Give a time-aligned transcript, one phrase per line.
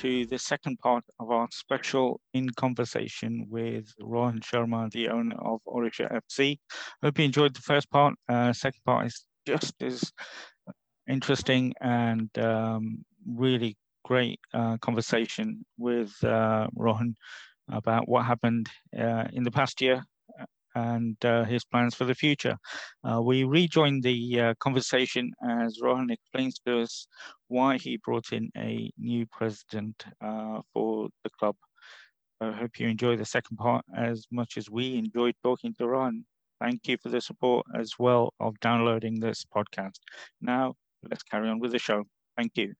[0.00, 5.60] To the second part of our special in conversation with Rohan Sharma, the owner of
[5.66, 6.58] Odisha FC.
[7.02, 8.14] Hope you enjoyed the first part.
[8.28, 10.12] Uh, second part is just as
[11.08, 17.16] interesting and um, really great uh, conversation with uh, Rohan
[17.68, 20.04] about what happened uh, in the past year
[20.74, 22.56] and uh, his plans for the future.
[23.04, 27.06] Uh, we rejoined the uh, conversation as Rohan explains to us
[27.48, 31.56] why he brought in a new president uh, for the club.
[32.40, 36.24] I hope you enjoy the second part as much as we enjoyed talking to Rohan.
[36.60, 39.98] Thank you for the support as well of downloading this podcast.
[40.40, 40.74] Now,
[41.08, 42.04] let's carry on with the show.
[42.36, 42.74] Thank you.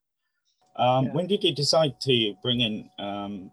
[0.75, 1.11] Um, yeah.
[1.11, 3.51] When did you decide to bring in um,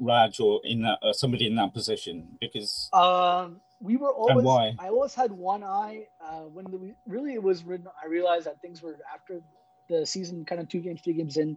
[0.00, 2.36] Raj or in that, uh, somebody in that position?
[2.40, 4.46] Because um, we were always?
[4.78, 7.86] I always had one eye uh, when the, really it was written.
[8.02, 9.40] I realized that things were after
[9.88, 11.56] the season, kind of two games, three games in.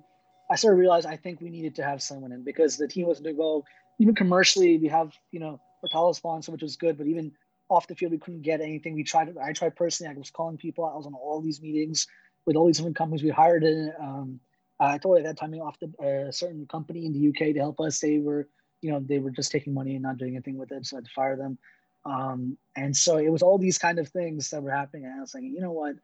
[0.50, 3.08] I started to realize I think we needed to have someone in because the team
[3.08, 3.66] wasn't doing well.
[4.00, 7.32] Even commercially, we have you know Portala sponsor, which was good, but even
[7.70, 8.94] off the field, we couldn't get anything.
[8.94, 9.36] We tried.
[9.38, 10.14] I tried personally.
[10.14, 10.86] I was calling people.
[10.86, 12.08] I was on all these meetings
[12.46, 13.24] with all these different companies.
[13.24, 13.92] We hired in.
[14.00, 14.40] Um,
[14.80, 17.60] I told at that time off the a uh, certain company in the UK to
[17.60, 18.00] help us.
[18.00, 18.48] They were,
[18.82, 20.98] you know, they were just taking money and not doing anything with it, so I
[20.98, 21.58] had to fire them.
[22.06, 25.06] Um, and so it was all these kind of things that were happening.
[25.06, 25.96] And I was like, you know what,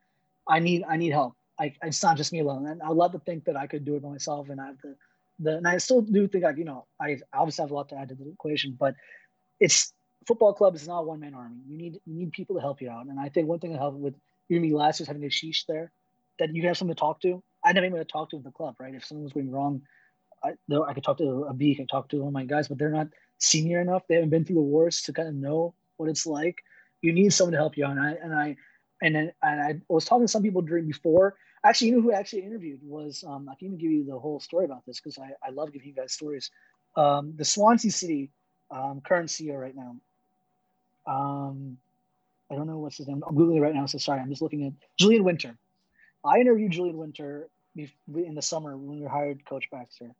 [0.48, 1.36] I need I need help.
[1.60, 2.68] I, it's not just me alone.
[2.68, 4.50] And I love to think that I could do it by myself.
[4.50, 4.96] And I have the
[5.40, 7.98] the and I still do think like you know I obviously have a lot to
[7.98, 8.96] add to the equation, but
[9.60, 9.94] it's
[10.28, 11.58] football club is not a one man army.
[11.68, 13.08] You need you need people to help you out.
[13.08, 14.16] And I think one thing that helped with
[14.50, 15.92] me last was having a sheesh there,
[16.40, 17.44] that you have someone to talk to.
[17.64, 18.96] I never even talk to in the club, right?
[18.96, 19.81] If someone was going wrong,
[20.44, 20.52] I,
[20.88, 22.78] I could talk to a B, I could talk to one of my guys, but
[22.78, 24.04] they're not senior enough.
[24.08, 26.64] They haven't been through the wars to kind of know what it's like.
[27.02, 27.86] You need someone to help you.
[27.86, 28.56] And I and I
[29.02, 31.36] and then and I was talking to some people during before.
[31.64, 34.18] Actually, you know who I actually interviewed was um, I can even give you the
[34.18, 36.52] whole story about this because I, I love giving you guys stories.
[36.96, 38.32] Um, the Swansea City
[38.72, 39.96] um, current CEO right now.
[41.06, 41.78] Um,
[42.52, 43.24] I don't know what's his name.
[43.28, 44.22] I'm googling right now, so sorry.
[44.22, 45.58] I'm just looking at Julian Winter.
[46.26, 50.12] I interviewed Julian Winter in the summer when we hired Coach Baxter,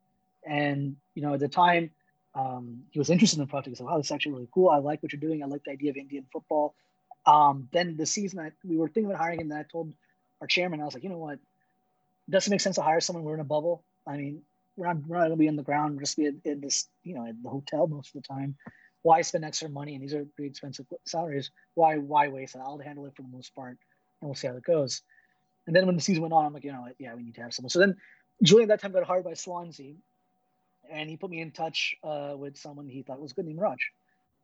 [0.46, 1.92] and you know at the time
[2.36, 3.70] um, he was interested in the project.
[3.70, 4.70] He said, "Wow, this is actually really cool.
[4.70, 5.44] I like what you're doing.
[5.44, 6.76] I like the idea of Indian football."
[7.26, 9.94] Um, then the season I, we were thinking about hiring him, and I told
[10.42, 11.34] our chairman, I was like, "You know what?
[11.34, 13.24] It doesn't make sense to hire someone.
[13.24, 13.84] We're in a bubble.
[14.08, 14.42] I mean,
[14.78, 15.96] we're not, we're not going to be in the ground.
[15.96, 18.56] We're just be in, in this, you know, in the hotel most of the time.
[19.02, 19.96] Why spend extra money?
[19.96, 21.52] And these are pretty expensive salaries.
[21.74, 22.62] Why why waste it?
[22.64, 23.78] I'll handle it for the most part,
[24.22, 25.02] and we'll see how it goes."
[25.68, 27.42] And then when the season went on, I'm like, you know, yeah, we need to
[27.42, 27.70] have someone.
[27.70, 27.96] So then
[28.42, 29.94] Julian that time got hired by Swansea,
[30.92, 33.80] and he put me in touch uh, with someone he thought was good named Raj.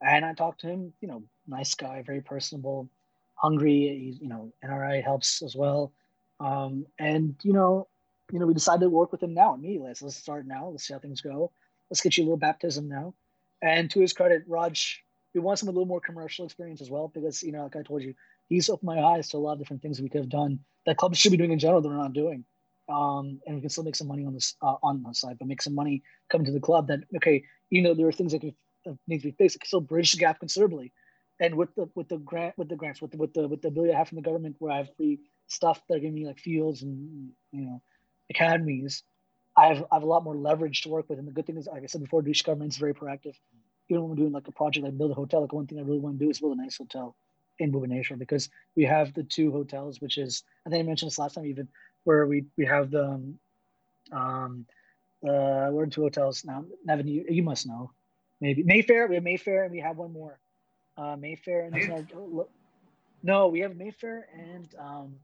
[0.02, 2.88] And I talked to him, you know, nice guy, very personable,
[3.34, 3.98] hungry.
[4.04, 5.92] He's, you know, NRI helps as well.
[6.40, 7.88] Um, and you know,
[8.32, 9.88] you know, we decided to work with him now immediately.
[9.88, 10.68] Let's let's start now.
[10.68, 11.50] Let's see how things go.
[11.90, 13.14] Let's get you a little baptism now.
[13.62, 15.02] And to his credit, Raj,
[15.34, 17.82] we want some a little more commercial experience as well because you know, like I
[17.82, 18.14] told you,
[18.48, 20.98] he's opened my eyes to a lot of different things we could have done that
[20.98, 22.44] clubs should be doing in general that we're not doing
[22.88, 25.48] um, and we can still make some money on this uh, on the side, but
[25.48, 26.88] make some money coming to the club.
[26.88, 29.56] That okay, you know there are things that, that need to be fixed.
[29.56, 30.92] It can still bridge the gap considerably,
[31.40, 33.68] and with the with the grant with the grants with the with the with the
[33.68, 36.26] ability I have from the government, where I have free stuff that are giving me
[36.26, 37.82] like fields and you know
[38.30, 39.02] academies,
[39.56, 41.18] I have I have a lot more leverage to work with.
[41.18, 43.34] And the good thing is, like I said before, British government is very proactive.
[43.88, 45.82] Even when we're doing like a project like build a hotel, like one thing I
[45.82, 47.16] really want to do is build a nice hotel
[47.58, 51.18] in Bhubaneswar because we have the two hotels, which is I think I mentioned this
[51.18, 51.68] last time even
[52.06, 53.38] where we we have the um,
[54.12, 54.66] um
[55.26, 56.64] uh we're in two hotels now.
[56.84, 57.90] Nevin, you, you must know.
[58.40, 59.06] Maybe Mayfair.
[59.08, 60.38] We have Mayfair and we have one more.
[60.96, 62.48] Uh Mayfair and no,
[63.22, 65.16] no, we have Mayfair and um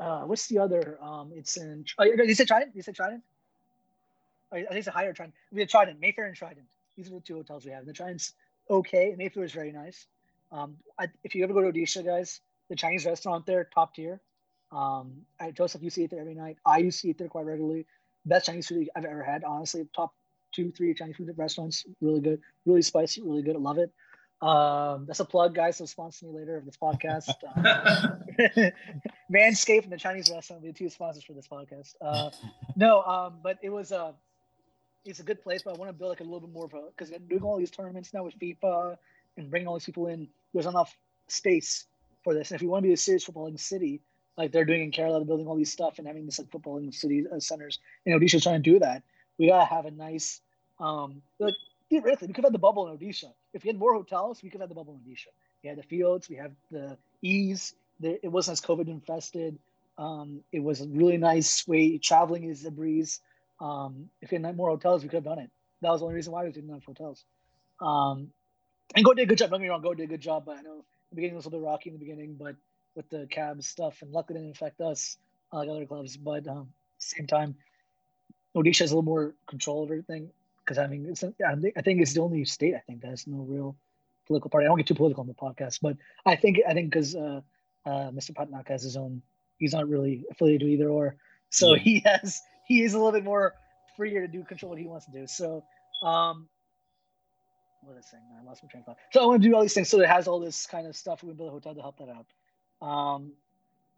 [0.00, 0.98] uh what's the other?
[1.02, 2.76] Um it's in oh, you said Trident?
[2.76, 3.22] You said Trident?
[4.52, 5.34] Oh, I think it's a higher Trident.
[5.52, 6.66] We have Trident, Mayfair and Trident.
[6.96, 7.80] These are the two hotels we have.
[7.80, 8.34] And The Trident's
[8.70, 9.14] okay.
[9.18, 10.06] Mayfair is very nice.
[10.52, 12.40] Um, I, if you ever go to Odisha, guys,
[12.70, 14.20] the Chinese restaurant there, top tier.
[14.74, 16.58] Um, I, Joseph, you see it there every night.
[16.66, 17.86] I used to eat there quite regularly.
[18.26, 19.86] Best Chinese food I've ever had, honestly.
[19.94, 20.14] Top
[20.52, 21.84] two, three Chinese food restaurants.
[22.00, 23.56] Really good, really spicy, really good.
[23.56, 23.92] I love it.
[24.42, 25.76] Um, that's a plug, guys.
[25.76, 27.30] So sponsor me later of this podcast.
[28.36, 28.72] Um,
[29.32, 31.94] Manscaped and the Chinese restaurant will be the two sponsors for this podcast.
[32.00, 32.30] Uh,
[32.74, 34.12] no, um, but it was a,
[35.04, 35.62] it's a good place.
[35.62, 37.56] But I want to build like a little bit more of a because doing all
[37.56, 38.96] these tournaments now with FIFA
[39.36, 40.96] and bringing all these people in, there's enough
[41.28, 41.86] space
[42.24, 42.50] for this.
[42.50, 44.00] And if you want to be a serious footballing city,
[44.36, 46.86] like they're doing in Kerala, building all these stuff and having this like football in
[46.86, 47.78] the city uh, centers.
[48.06, 49.02] Know, Odisha's trying to do that.
[49.38, 50.40] We gotta have a nice,
[50.80, 51.54] um, like
[51.88, 53.32] theoretically, we could have the bubble in Odisha.
[53.52, 55.28] If we had more hotels, we could have the bubble in Odisha.
[55.62, 57.74] We had the fields, we have the ease.
[58.00, 59.58] There, it wasn't as COVID infested.
[59.96, 61.98] Um, it was a really nice way.
[61.98, 63.20] Traveling is a breeze.
[63.60, 65.50] Um, if we had more hotels, we could have done it.
[65.80, 67.24] That was the only reason why we didn't have hotels.
[67.80, 68.30] Um,
[68.96, 69.50] and Goa did a good job.
[69.50, 71.44] Don't get me wrong, Goa did a good job, but I know the beginning was
[71.44, 72.56] a little bit rocky in the beginning, but
[72.94, 75.16] with the cab stuff, and luckily didn't affect us
[75.52, 76.16] uh, like other clubs.
[76.16, 76.68] But um,
[76.98, 77.56] same time,
[78.56, 80.30] Odisha has a little more control of everything
[80.64, 83.38] because I mean, it's, I think it's the only state I think that has no
[83.38, 83.76] real
[84.26, 84.66] political party.
[84.66, 87.40] I don't get too political on the podcast, but I think I think because uh,
[87.84, 88.32] uh, Mr.
[88.32, 89.22] Patnaik has his own,
[89.58, 91.16] he's not really affiliated to either or,
[91.50, 91.82] so yeah.
[91.82, 93.54] he has he is a little bit more
[93.96, 95.26] freer to do control what he wants to do.
[95.26, 95.64] So,
[96.02, 96.48] um,
[97.82, 98.22] what is saying?
[98.40, 98.96] I lost my train of thought.
[99.12, 99.88] So I want to do all these things.
[99.88, 101.22] So it has all this kind of stuff.
[101.22, 102.26] We build a hotel to help that out.
[102.84, 103.32] Um,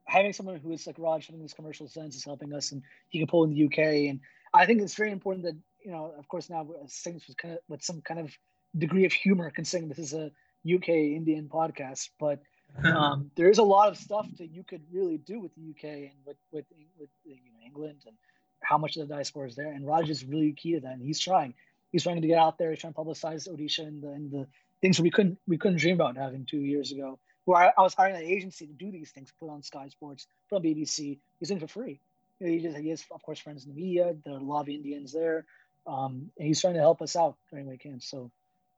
[0.05, 3.19] having someone who is like Raj having this commercial sense is helping us, and he
[3.19, 3.79] can pull in the UK.
[4.09, 4.21] And
[4.55, 7.61] I think it's very important that you know, of course, now things with kind of
[7.69, 8.37] with some kind of
[8.77, 10.31] degree of humor, considering this is a
[10.75, 12.43] UK Indian podcast, but
[12.85, 15.85] um, there is a lot of stuff that you could really do with the UK
[15.85, 16.65] and with with,
[16.99, 18.17] with you know, England and
[18.61, 19.73] how much of the diaspora is there.
[19.73, 21.55] And Raj is really key to that, and he's trying.
[21.93, 22.71] He's trying to get out there.
[22.71, 24.47] He's trying to publicize Odisha and the, and the
[24.81, 27.19] things we couldn't we couldn't dream about having two years ago.
[27.47, 30.27] Where I, I was hiring an agency to do these things, put on Sky Sports,
[30.51, 31.19] put on BBC.
[31.41, 32.01] He's in for free.
[32.39, 34.15] he just he has of course friends in the media.
[34.25, 35.47] There are a lot of Indians there,
[35.87, 38.01] um, and he's trying to help us out any way he can.
[38.01, 38.31] So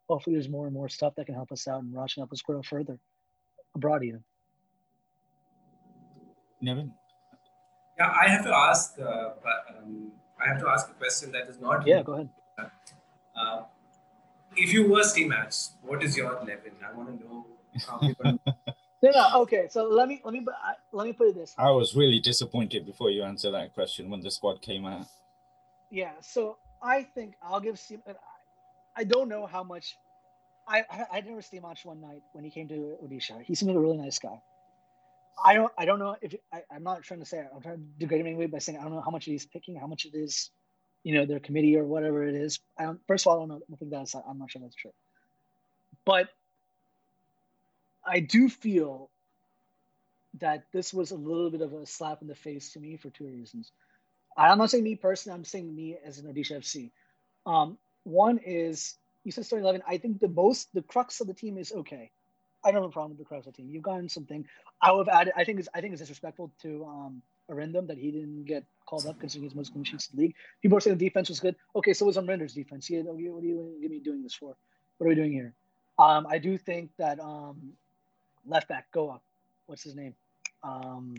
[0.09, 2.33] hopefully there's more and more stuff that can help us out and Raj can help
[2.33, 2.99] us grow further
[3.75, 4.25] abroad even.
[6.61, 6.93] Nevin?
[7.99, 9.31] Yeah, I have to ask, uh,
[9.79, 11.87] um, I have to ask a question that is not.
[11.87, 12.31] Yeah, go ahead.
[13.37, 13.63] Uh,
[14.57, 16.49] if you were Stimac, what is your level?
[16.49, 17.47] I want to know
[17.87, 18.39] how people.
[19.03, 19.41] no, no.
[19.43, 20.45] Okay, so let me let me
[20.93, 21.55] let me put it this.
[21.59, 25.07] I was really disappointed before you answer that question when the squad came out.
[25.91, 28.01] Yeah, so I think I'll give Steve.
[28.97, 29.97] I don't know how much.
[30.67, 33.43] I I, never see much one night when he came to Odisha.
[33.43, 34.43] He seemed like a really nice guy.
[35.43, 37.83] I don't I don't know if I, am not trying to say I'm trying to
[37.99, 40.15] degrade him anyway by saying I don't know how much he's picking, how much it
[40.15, 40.51] is,
[41.05, 42.59] you know, their committee or whatever it is.
[42.79, 43.61] I don't, first of all, I don't know.
[43.73, 44.93] I think that's I'm not sure that's true,
[46.05, 46.29] but
[48.09, 49.11] I do feel
[50.41, 53.11] that this was a little bit of a slap in the face to me for
[53.11, 53.73] two reasons.
[54.37, 55.37] I'm not saying me personally.
[55.37, 56.91] I'm saying me as an Odisha FC.
[57.47, 59.83] Um, one is you said starting eleven.
[59.87, 62.11] I think the most the crux of the team is okay.
[62.65, 63.71] I don't have a problem with the crux of the team.
[63.71, 64.47] You've gotten something.
[64.81, 65.33] I would have added.
[65.37, 69.07] I think it's I think it's disrespectful to um Arindam that he didn't get called
[69.07, 70.35] up considering he's most clean in the league.
[70.63, 71.57] People are saying the defense was good.
[71.75, 72.89] Okay, so was Amrinder's defense.
[72.91, 74.57] Yeah, what are you, what are you doing this for?
[74.99, 75.55] What are we doing here?
[75.99, 77.73] Um, I do think that um,
[78.49, 79.21] left back Goa,
[79.67, 80.15] what's his name?
[80.63, 81.15] Um,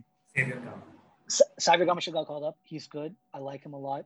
[1.59, 2.57] Saviour Gama got called up.
[2.63, 3.15] He's good.
[3.33, 4.05] I like him a lot.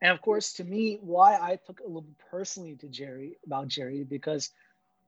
[0.00, 4.04] And of course, to me, why I took a little personally to Jerry about Jerry
[4.04, 4.50] because,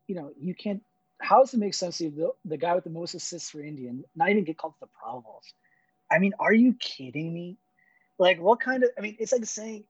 [0.06, 0.82] you know, you can't.
[1.20, 4.04] How does it make sense if the, the guy with the most assists for Indian
[4.14, 5.52] not even get called to the Pro Bowls?
[6.10, 7.56] I mean, are you kidding me?
[8.18, 8.90] Like, what kind of?
[8.96, 9.84] I mean, it's like saying.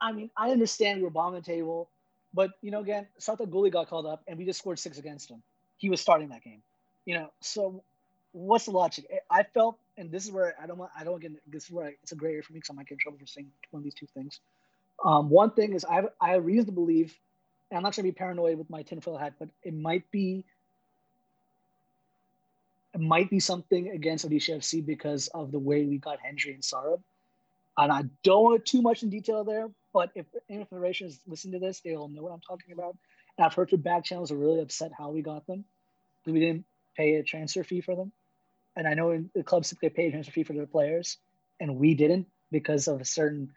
[0.00, 1.88] I mean, I understand we were bombing the table,
[2.34, 5.30] but you know, again, Sarthak Golui got called up, and we just scored six against
[5.30, 5.42] him.
[5.76, 6.62] He was starting that game,
[7.04, 7.30] you know.
[7.40, 7.82] So,
[8.32, 9.06] what's the logic?
[9.30, 11.86] I felt and this is where I don't want I don't get this is where
[11.86, 13.50] I, it's a gray area for me because I might get in trouble for saying
[13.70, 14.40] one of these two things.
[15.04, 17.16] Um, one thing is I have, I have reason to believe,
[17.70, 20.44] and I'm not trying to be paranoid with my tinfoil hat, but it might be
[22.94, 26.62] it might be something against Odisha FC because of the way we got Hendry and
[26.62, 27.00] Sarab.
[27.76, 31.60] And I don't want too much in detail there, but if any Federation is listening
[31.60, 32.96] to this, they'll know what I'm talking about.
[33.36, 35.64] And I've heard through back channels are really upset how we got them.
[36.24, 36.64] We didn't
[36.96, 38.12] pay a transfer fee for them
[38.76, 41.18] and I know the clubs typically pay a transfer fee for their players,
[41.60, 43.50] and we didn't because of a certain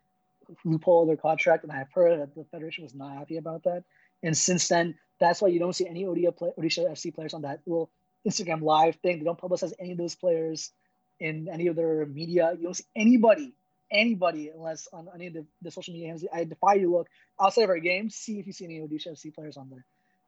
[0.64, 1.64] loophole of their contract.
[1.64, 3.84] And I've heard that the federation was not happy about that.
[4.24, 7.42] And since then, that's why you don't see any Odisha, play, Odisha FC players on
[7.42, 7.90] that little
[8.28, 9.20] Instagram live thing.
[9.20, 10.72] They don't publicize any of those players
[11.20, 12.54] in any of their media.
[12.56, 13.54] You don't see anybody,
[13.92, 16.16] anybody, unless on any of the, the social media.
[16.32, 17.08] I defy you look
[17.42, 19.86] outside of our games, see if you see any Odisha FC players on there.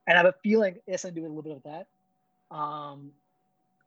[0.08, 1.88] And I have a feeling it's going to do a little bit of that.
[2.52, 3.12] Um,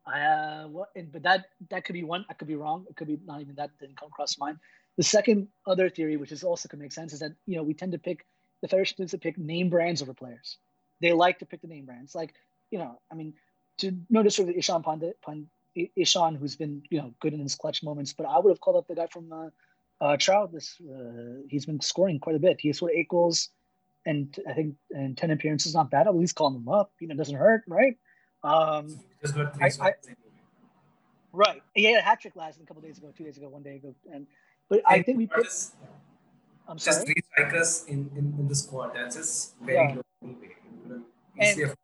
[0.06, 2.24] I, uh, what, but that that could be one.
[2.28, 2.86] I could be wrong.
[2.90, 4.58] It could be not even that didn't come across mind.
[4.96, 7.74] The second other theory, which is also could make sense, is that you know we
[7.74, 8.26] tend to pick
[8.62, 10.58] the federation tends to pick name brands over players.
[11.00, 12.14] They like to pick the name brands.
[12.14, 12.34] Like
[12.70, 13.34] you know, I mean,
[13.78, 15.46] to notice disrespect to Ishan Pandita, Pand,
[15.96, 18.76] Ishan, who's been you know good in his clutch moments, but I would have called
[18.76, 19.50] up the guy from uh,
[20.00, 20.52] uh, Trout.
[20.52, 22.60] This uh, he's been scoring quite a bit.
[22.60, 23.50] He scored eight goals,
[24.04, 25.74] and I think and ten appearances.
[25.74, 26.06] Not bad.
[26.08, 26.92] At least calling him up.
[26.98, 27.96] You know, doesn't hurt, right?
[28.44, 29.92] Um, just got three I, I,
[31.32, 31.62] right.
[31.74, 33.76] He had a hat trick last a couple days ago, two days ago, one day
[33.76, 34.26] ago, and
[34.68, 35.44] but and I think we put.
[35.44, 35.74] Just,
[36.68, 36.94] I'm sorry.
[36.94, 38.92] Just three strikers in, in, in the squad.
[38.94, 39.94] That's just very yeah.
[39.94, 40.48] low anyway.
[41.38, 41.74] And,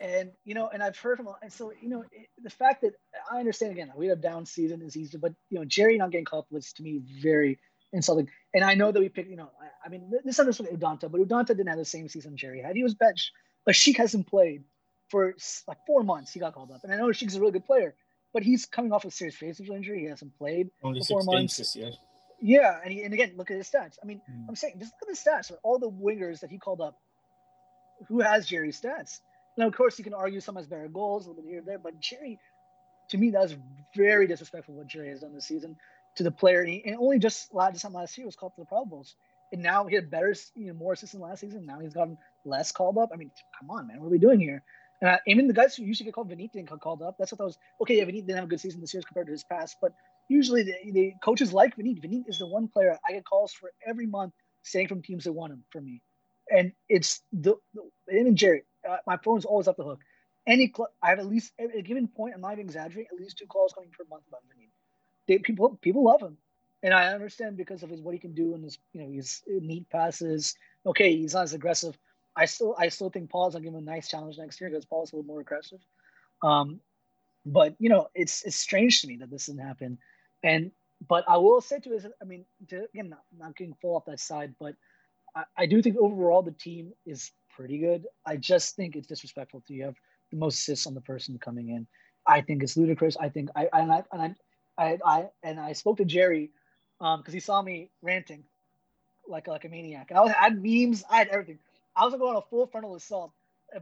[0.00, 2.92] And you know, and I've heard from and so you know it, the fact that
[3.30, 6.24] I understand again we have down season is easy, but you know Jerry not getting
[6.24, 7.58] called up was to me very
[7.92, 8.30] insulting.
[8.54, 11.20] And I know that we picked you know I, I mean this understood Udanta, but
[11.20, 12.76] Udanta didn't have the same season Jerry had.
[12.76, 13.32] He was benched,
[13.66, 14.64] but Sheik hasn't played
[15.10, 15.34] for
[15.66, 16.32] like four months.
[16.32, 17.94] He got called up, and I know Sheik's a really good player,
[18.32, 20.00] but he's coming off a serious facial injury.
[20.00, 21.56] He hasn't played only for four months.
[21.56, 21.92] this year.
[22.40, 23.98] Yeah, and he, and again, look at his stats.
[24.02, 24.46] I mean, mm.
[24.48, 26.96] I'm saying just look at the stats all the wingers that he called up.
[28.08, 29.20] Who has Jerry's stats?
[29.58, 31.68] Now, of course, you can argue some has better goals, a little bit here and
[31.68, 32.38] there, but Jerry,
[33.10, 33.56] to me, that was
[33.94, 35.76] very disrespectful what Jerry has done this season
[36.16, 36.60] to the player.
[36.60, 39.16] And, he, and only just last time last year was called to the Pro Bowls,
[39.52, 41.66] and now he had better, you know, more assists than last season.
[41.66, 43.10] Now he's gotten less called up.
[43.12, 44.62] I mean, come on, man, what are we doing here?
[45.00, 47.16] And I, even the guys who usually get called Vinny didn't get called up.
[47.18, 47.98] That's what I was okay.
[47.98, 49.92] Yeah, Vinny didn't have a good season this year compared to his past, but
[50.28, 51.94] usually the, the coaches like Vinny.
[52.00, 55.32] Vinny is the one player I get calls for every month saying from teams that
[55.32, 56.02] want him for me.
[56.50, 58.64] And it's the, the him and Jerry.
[58.88, 60.00] Uh, my phone's always up the hook.
[60.46, 62.34] Any cl- I have at least at a given point.
[62.34, 63.08] I'm not even exaggerating.
[63.12, 64.70] At least two calls coming per month about Vinny.
[65.28, 66.38] They, people people love him,
[66.84, 69.42] and I understand because of his what he can do and his you know his
[69.48, 70.56] neat passes.
[70.86, 71.98] Okay, he's not as aggressive.
[72.36, 74.84] I still I still think Paul's gonna give him a nice challenge next year because
[74.84, 75.80] Paul's a little more aggressive.
[76.42, 76.80] Um,
[77.44, 79.98] but you know, it's it's strange to me that this didn't happen.
[80.42, 80.70] And
[81.06, 84.04] but I will say to is I mean, to, again, not, not getting full off
[84.06, 84.74] that side, but
[85.34, 88.06] I, I, do think overall the team is pretty good.
[88.26, 89.96] I just think it's disrespectful to you have
[90.30, 91.86] the most assists on the person coming in.
[92.26, 93.16] I think it's ludicrous.
[93.16, 94.34] I think I and I and I
[94.78, 96.50] I, I and I spoke to Jerry
[97.00, 98.44] um because he saw me ranting
[99.26, 100.12] like like a maniac.
[100.14, 101.58] I had memes, I had everything.
[102.00, 103.32] I was going on a full frontal assault,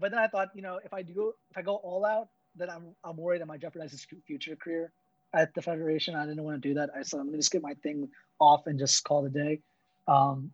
[0.00, 2.68] but then I thought, you know, if I do if I go all out, then
[2.68, 4.90] I'm I'm worried I might jeopardize his future career
[5.32, 6.16] at the federation.
[6.16, 6.90] I didn't want to do that.
[6.98, 8.08] I said I'm gonna just get my thing
[8.40, 9.60] off and just call the day.
[10.08, 10.50] Um,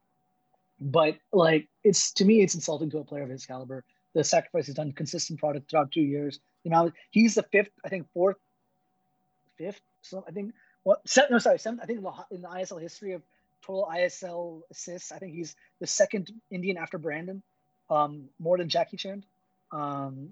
[0.79, 3.83] but like it's to me, it's insulting to a player of his caliber.
[4.15, 6.41] The sacrifice he's done, consistent product throughout two years.
[6.65, 8.37] You know, he's the fifth, I think fourth,
[9.57, 9.81] fifth.
[10.03, 10.53] So I think
[10.83, 11.01] what?
[11.09, 11.83] Seven, no, sorry, seventh.
[11.83, 13.23] I think in the ISL history of
[13.65, 17.43] total ISL assists, I think he's the second Indian after Brandon,
[17.91, 19.23] um, more than Jackichand.
[19.73, 20.31] Um,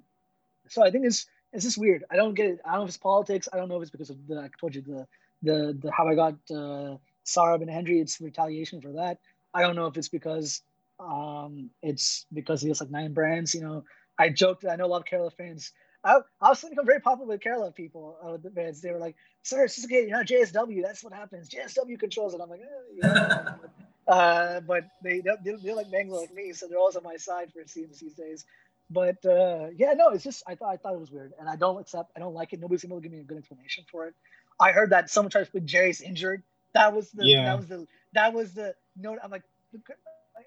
[0.69, 2.05] so I think it's it's just weird.
[2.11, 2.61] I don't get it.
[2.65, 3.49] I don't know if it's politics.
[3.53, 5.07] I don't know if it's because of the I told you the
[5.43, 8.01] the, the how I got uh, Sarab and Hendry.
[8.01, 9.19] It's retaliation for that.
[9.53, 10.63] I don't know if it's because
[10.99, 13.55] um, it's because he has like nine brands.
[13.55, 13.85] You know,
[14.19, 14.65] I joked.
[14.65, 15.73] I know a lot of Kerala fans.
[16.05, 18.81] I, was thinking I'm very popular with Kerala people, uh, the fans.
[18.81, 20.07] They were like, "Sir, it's okay.
[20.07, 20.83] You're not JSW.
[20.83, 21.49] That's what happens.
[21.49, 23.55] JSW controls it." I'm like, eh, yeah.
[24.09, 27.53] uh, but they they're, they're like Bangalore like me, so they're always on my side
[27.53, 28.45] for it seems these days.
[28.91, 31.57] But uh, yeah, no, it's just I thought I thought it was weird, and I
[31.57, 32.11] don't accept.
[32.17, 32.61] I don't like it.
[32.61, 34.15] Nobody's able to give me a good explanation for it.
[34.61, 36.43] I heard that someone tried to put Jerry's injured.
[36.75, 37.45] That was the yeah.
[37.45, 39.19] that was the that was the note.
[39.23, 39.45] I'm like,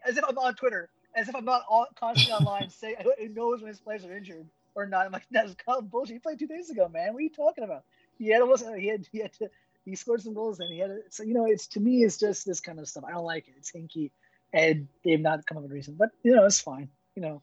[0.06, 3.62] as if I'm on Twitter, as if I'm not all, constantly online saying it knows
[3.62, 5.06] when his players are injured or not.
[5.06, 6.14] I'm like, that's bullshit.
[6.14, 7.14] He played two days ago, man.
[7.14, 7.84] What are you talking about?
[8.18, 9.50] He had almost he had he had to,
[9.86, 12.46] he scored some goals and he had so you know it's to me it's just
[12.46, 13.04] this kind of stuff.
[13.08, 13.54] I don't like it.
[13.58, 14.12] It's hinky,
[14.54, 15.96] and they've not come up with a reason.
[15.98, 16.90] But you know it's fine.
[17.16, 17.42] You know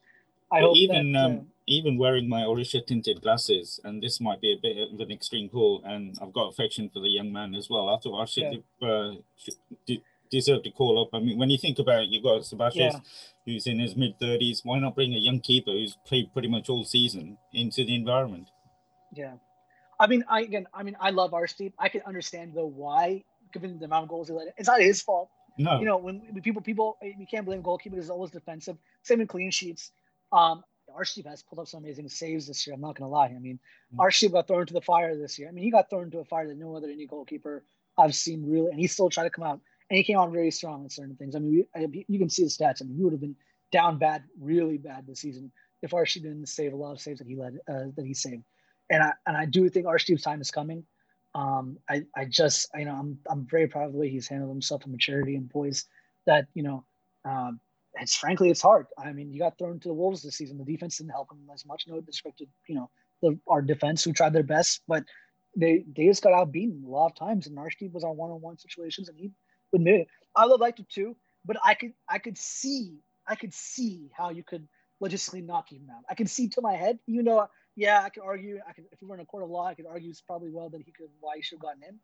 [0.52, 4.40] I hope even that, um, uh, even wearing my Orisha tinted glasses, and this might
[4.40, 7.54] be a bit of an extreme call, and I've got affection for the young man
[7.54, 7.88] as well.
[7.88, 8.88] I thought I should, yeah.
[8.88, 11.08] uh, should deserve to call up.
[11.14, 12.98] I mean, when you think about it, you've got Sebastian, yeah.
[13.46, 14.60] who's in his mid thirties.
[14.62, 18.48] Why not bring a young keeper who's played pretty much all season into the environment?
[19.14, 19.34] Yeah,
[20.02, 21.74] I mean, I again, I mean, I love Arshdeep.
[21.78, 24.48] I can understand though why, given the amount of goals he let.
[24.48, 24.52] In.
[24.58, 25.30] It's not his fault.
[25.58, 27.98] No, you know, when, when people people you can't blame goalkeepers.
[27.98, 28.76] It's always defensive.
[29.02, 29.92] Same in clean sheets.
[30.32, 30.64] Um,
[30.98, 32.74] Arshdeep has pulled up some amazing saves this year.
[32.74, 33.26] I'm not going to lie.
[33.26, 33.60] I mean,
[33.94, 34.00] mm-hmm.
[34.00, 35.48] Arshdeep got thrown into the fire this year.
[35.48, 37.64] I mean, he got thrown into a fire that no other any goalkeeper
[37.96, 40.50] I've seen really, and he still tried to come out, and he came out very
[40.50, 41.36] strong in certain things.
[41.36, 42.82] I mean, we, you can see the stats.
[42.82, 43.36] I mean, he would have been
[43.70, 47.28] down bad, really bad this season if Arshdeep didn't save a lot of saves that
[47.28, 48.42] he led, uh, that he saved.
[48.92, 50.84] And I and I do think Arshdeep's time is coming.
[51.34, 54.52] Um, I I just you know I'm I'm very proud of the way he's handled
[54.52, 55.86] himself and maturity and poise.
[56.26, 56.84] That you know.
[57.24, 57.60] Um,
[58.00, 58.86] it's frankly it's hard.
[58.98, 60.56] I mean, you got thrown to the wolves this season.
[60.56, 61.84] The defense didn't help them as much.
[61.86, 62.90] No disrespect to you know
[63.22, 65.04] the, our defense who tried their best, but
[65.56, 67.46] they they just got out beaten a lot of times.
[67.46, 69.30] And Arshdeep was on one on one situations, and he
[69.74, 70.08] admitted it.
[70.34, 74.30] I would like to too, but I could I could see I could see how
[74.30, 74.66] you could
[75.02, 76.04] logistically knock him out.
[76.08, 78.60] I can see to my head, you know, yeah, I could argue.
[78.68, 80.50] I could if we were in a court of law, I could argue it's probably
[80.50, 81.98] well that he could why he should have gotten in.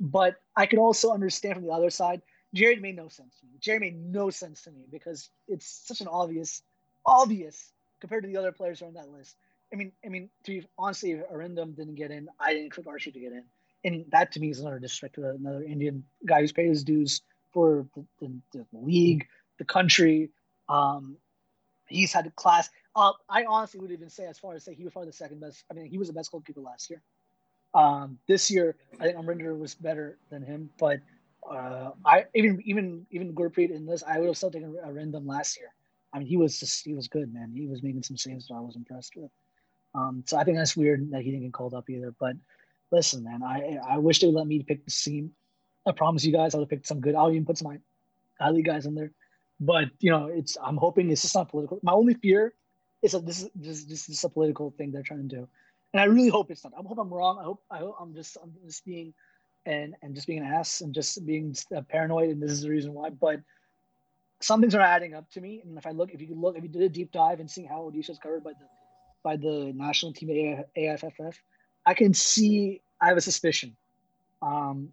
[0.00, 2.22] But I could also understand from the other side
[2.54, 3.52] Jared made no sense to me.
[3.60, 6.62] Jerry made no sense to me because it's such an obvious,
[7.04, 9.36] obvious compared to the other players on that list.
[9.72, 13.10] I mean, I mean, to be honestly, Arindam didn't get in, I didn't click Archie
[13.10, 13.42] to get in,
[13.82, 17.86] and that to me is another district, another Indian guy who's paid his dues for
[17.96, 19.26] the, the, the league,
[19.58, 20.30] the country.
[20.68, 21.16] Um,
[21.88, 22.70] he's had a class.
[22.96, 25.40] Uh, I honestly would even say, as far as say, he was probably the second
[25.40, 25.64] best.
[25.70, 27.02] I mean, he was the best goalkeeper last year.
[27.74, 31.00] Um, this year, I think Amrinder was better than him, but
[31.50, 35.58] uh, I even even even Gurpreet in this, I would have still taken Arindam last
[35.58, 35.68] year.
[36.12, 37.52] I mean, he was just he was good, man.
[37.52, 39.30] He was making some saves that I was impressed with.
[39.94, 42.14] Um, so I think that's weird that he didn't get called up either.
[42.18, 42.36] But
[42.92, 45.32] listen, man, I I wish they would let me pick the team.
[45.86, 47.16] I promise you guys, I would have picked some good.
[47.16, 47.78] I'll even put some
[48.40, 49.12] Ali guys in there.
[49.64, 51.78] But you know, it's I'm hoping it's just not political.
[51.82, 52.52] My only fear
[53.02, 55.48] is that this is this, this is a political thing they're trying to do,
[55.92, 56.74] and I really hope it's not.
[56.78, 57.38] I hope I'm wrong.
[57.40, 59.14] I hope I hope I'm just I'm just being
[59.64, 62.68] and and just being an ass and just being uh, paranoid, and this is the
[62.68, 63.08] reason why.
[63.08, 63.40] But
[64.40, 66.62] some things are adding up to me, and if I look, if you look, if
[66.62, 68.66] you did a deep dive and seeing how Odisha is covered by the
[69.22, 70.28] by the national team
[70.76, 71.40] AIFF,
[71.86, 73.76] I can see I have a suspicion.
[74.42, 74.90] Um,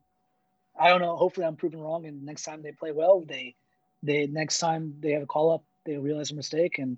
[0.80, 1.18] I don't know.
[1.18, 3.56] Hopefully, I'm proven wrong, and next time they play well, they
[4.04, 6.98] they next time they have a call up, they realize a mistake and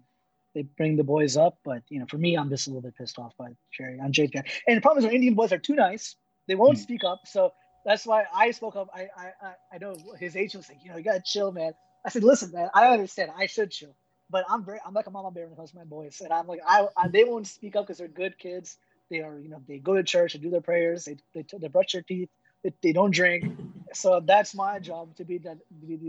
[0.54, 1.58] they bring the boys up.
[1.64, 4.00] But you know, for me, I'm just a little bit pissed off by Jerry.
[4.02, 4.36] I'm Jake.
[4.36, 6.16] And the problem is, our Indian boys are too nice.
[6.48, 6.82] They won't mm.
[6.82, 7.22] speak up.
[7.26, 7.54] So
[7.86, 8.90] that's why I spoke up.
[8.94, 11.74] I I I know his agent was like, you know, you gotta chill, man.
[12.06, 13.32] I said, listen, man, I understand.
[13.36, 13.96] I should chill,
[14.30, 16.34] but I'm very, I'm like a mama bear when it comes to my boys, and
[16.34, 18.78] I'm like, I, I they won't speak up because they're good kids.
[19.10, 21.68] They are, you know, they go to church, and do their prayers, they they, they
[21.68, 22.30] brush their teeth,
[22.64, 23.46] they, they don't drink.
[23.96, 25.58] So that's my job to be that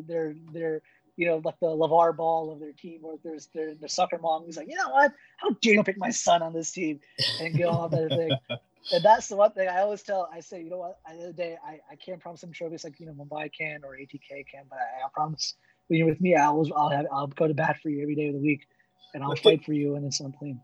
[0.06, 0.82] they're they're
[1.16, 4.44] you know, like the LaVar Ball of their team, or there's their the soccer mom
[4.44, 5.12] who's like, you know what?
[5.36, 7.00] How dare you pick my son on this team
[7.40, 8.36] and get all that thing.
[8.92, 10.28] and that's the one thing I always tell.
[10.32, 10.98] I say, you know what?
[11.06, 13.12] At the end of the day, I, I can't promise them trophies like you know
[13.12, 15.54] Mumbai can or ATK can, but I, I promise
[15.86, 18.28] when you're with me, I'll I'll have I'll go to bat for you every day
[18.28, 18.66] of the week,
[19.14, 20.60] and I'll fight for you and it's unclean.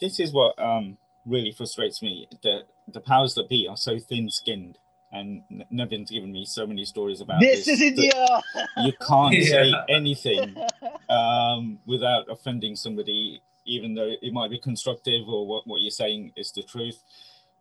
[0.00, 2.28] This is what um really frustrates me.
[2.42, 2.60] The
[2.92, 4.76] the powers that be are so thin skinned.
[5.14, 7.66] And Nevin's given me so many stories about this.
[7.66, 8.42] This is India.
[8.78, 9.44] You can't yeah.
[9.44, 10.56] say anything
[11.08, 16.32] um, without offending somebody, even though it might be constructive or what, what you're saying
[16.36, 17.00] is the truth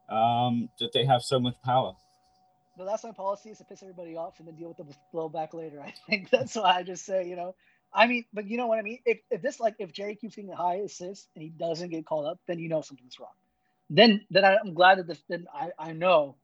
[0.10, 1.94] um, that they have so much power.
[2.76, 5.54] But that's my policy is to piss everybody off and then deal with the blowback
[5.54, 5.80] later.
[5.86, 7.54] I think that's why I just say, you know,
[7.94, 9.00] I mean, but you know what I mean?
[9.06, 12.26] If, if this, like, if Jerry keeps getting high assists and he doesn't get called
[12.26, 13.30] up, then you know something's wrong.
[13.92, 16.38] Then, then I, am glad that this, then I, I know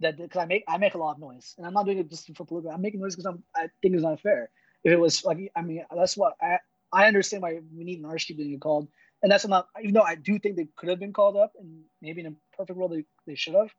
[0.00, 2.10] that because I make, I make a lot of noise and I'm not doing it
[2.10, 2.72] just for political.
[2.72, 4.50] I'm making noise because I'm, I think it's not fair.
[4.84, 6.58] If it was like, I mean, that's what I,
[6.92, 8.88] I understand why we need an RC being called
[9.22, 11.82] and that's not even though I do think they could have been called up, and
[12.00, 13.70] maybe in a perfect world they, they should have,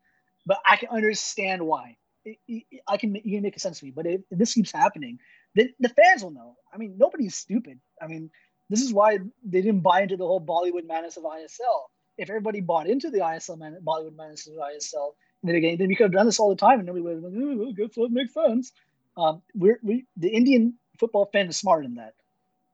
[0.46, 1.98] but I can understand why.
[2.24, 4.54] It, it, I can you can make a sense to me, but if, if this
[4.54, 5.18] keeps happening,
[5.56, 6.56] then the fans will know.
[6.72, 7.80] I mean, nobody's stupid.
[8.02, 8.30] I mean,
[8.70, 11.90] this is why they didn't buy into the whole Bollywood madness of ISL.
[12.18, 15.88] If everybody bought into the ISL man, Bollywood madness of ISL in the beginning, then
[15.88, 17.74] we could have done this all the time, and nobody would have been like, "Oh,
[17.74, 18.72] good, it makes sense."
[19.18, 22.14] Um, we're we the Indian football fan is smarter than that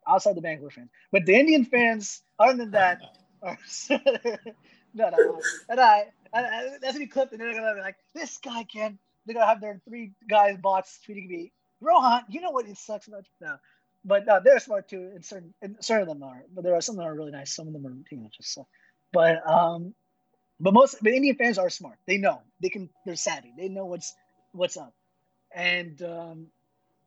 [0.07, 0.89] outside the Bangalore fans.
[1.11, 3.01] But the Indian fans, other than that,
[3.41, 3.57] are
[4.93, 8.37] no, no, and I, I, that's gonna be clipped, and they're gonna be like, "This
[8.37, 11.51] guy can." They're gonna have their three guys bots tweeting me,
[11.81, 12.23] Rohan.
[12.29, 13.57] You know what it sucks about no,
[14.05, 15.11] but no, they're smart too.
[15.13, 17.53] And certain, and certain of them are, but there are some that are really nice.
[17.53, 18.47] Some of them are teenagers.
[18.47, 18.67] So,
[19.11, 19.93] but um,
[20.59, 21.97] but most but Indian fans are smart.
[22.07, 22.89] They know they can.
[23.05, 23.53] They're savvy.
[23.57, 24.13] They know what's
[24.53, 24.93] what's up,
[25.53, 26.47] and um,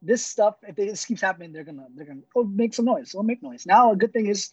[0.02, 3.12] this stuff, if this keeps happening, they're gonna they're gonna oh, make some noise.
[3.12, 3.66] They'll make noise.
[3.66, 4.50] Now, a good thing is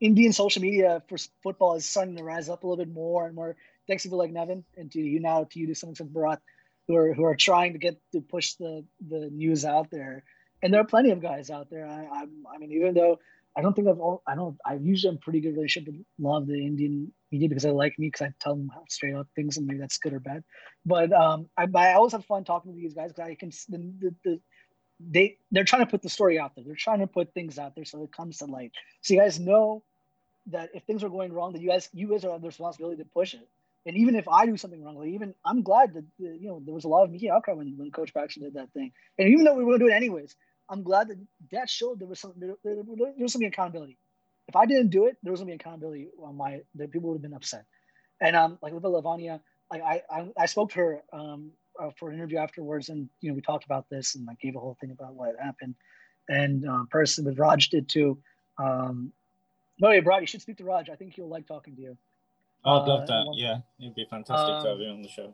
[0.00, 3.34] Indian social media for football is starting to rise up a little bit more and
[3.34, 3.56] more.
[3.86, 6.38] Thanks to people like Nevin and to you now, to you, to some extent, Bharat,
[6.86, 10.24] who are who are trying to get to push the the news out there.
[10.62, 11.86] And there are plenty of guys out there.
[11.86, 13.20] I, I, I mean, even though
[13.58, 16.00] I don't think I've all, I don't I usually have a pretty good relationship with
[16.00, 19.16] a lot of the Indian media because they like me because I tell them straight
[19.16, 20.44] up things and maybe that's good or bad.
[20.86, 23.78] But um, I, I always have fun talking to these guys because I can the,
[23.98, 24.40] the, the
[25.00, 26.64] they they're trying to put the story out there.
[26.64, 28.70] They're trying to put things out there so it comes to light.
[29.00, 29.82] So you guys know
[30.46, 33.08] that if things are going wrong, that you guys you guys are the responsibility to
[33.08, 33.48] push it.
[33.86, 36.74] And even if I do something wrong, like even I'm glad that you know there
[36.74, 38.92] was a lot of media outcry when, when Coach Baxter did that thing.
[39.18, 40.36] And even though we were going to do it anyways,
[40.70, 41.18] I'm glad that
[41.52, 43.96] that showed there was some there, there, there was some accountability.
[44.48, 46.60] If I didn't do it, there was gonna be accountability on my.
[46.74, 47.64] The people would have been upset.
[48.20, 52.10] And um, like with Lavanya, like I, I I spoke to her um uh, for
[52.10, 54.76] an interview afterwards, and you know we talked about this and I gave a whole
[54.80, 55.74] thing about what happened,
[56.28, 58.18] and uh, person with Raj did too.
[58.58, 59.12] Um,
[59.80, 60.90] no, yeah, Brad, you should speak to Raj.
[60.90, 61.96] I think he'll like talking to you.
[62.64, 63.26] I'd love uh, that.
[63.34, 65.32] Yeah, it'd be fantastic um, to have you on the show.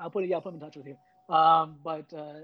[0.00, 0.30] I'll put it.
[0.30, 0.96] Yeah, I'll put him in touch with you.
[1.34, 2.40] Um, but uh,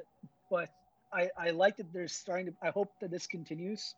[0.51, 0.71] but
[1.13, 2.53] I I like that they're starting to.
[2.63, 3.95] I hope that this continues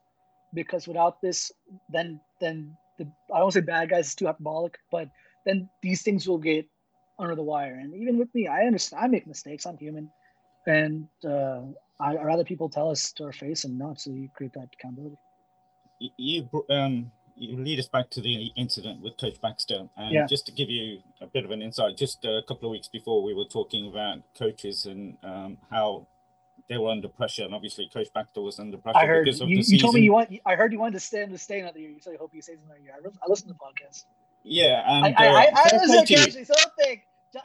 [0.54, 1.52] because without this,
[1.88, 5.08] then then the I don't say bad guys is too hyperbolic, but
[5.44, 6.66] then these things will get
[7.18, 7.74] under the wire.
[7.74, 9.66] And even with me, I understand I make mistakes.
[9.66, 10.10] I'm human,
[10.66, 11.62] and uh,
[12.00, 14.68] I, I rather people tell us to our face and not so you create that
[14.72, 15.16] accountability.
[16.16, 20.26] you um, you lead us back to the incident with Coach Baxter, and yeah.
[20.26, 23.22] just to give you a bit of an insight, just a couple of weeks before
[23.22, 26.06] we were talking about coaches and um, how
[26.68, 29.48] they were under pressure, and obviously Coach Baxter was under pressure I heard, because of
[29.48, 29.76] you, the season.
[29.76, 30.34] You told me you want.
[30.46, 31.94] I heard you wanted to stay in the stay another year.
[32.00, 32.94] So I hope he stays another year.
[32.96, 34.04] I listened to the podcast.
[34.42, 36.44] Yeah, and I, uh, I, I, I listen occasionally.
[36.44, 36.54] So.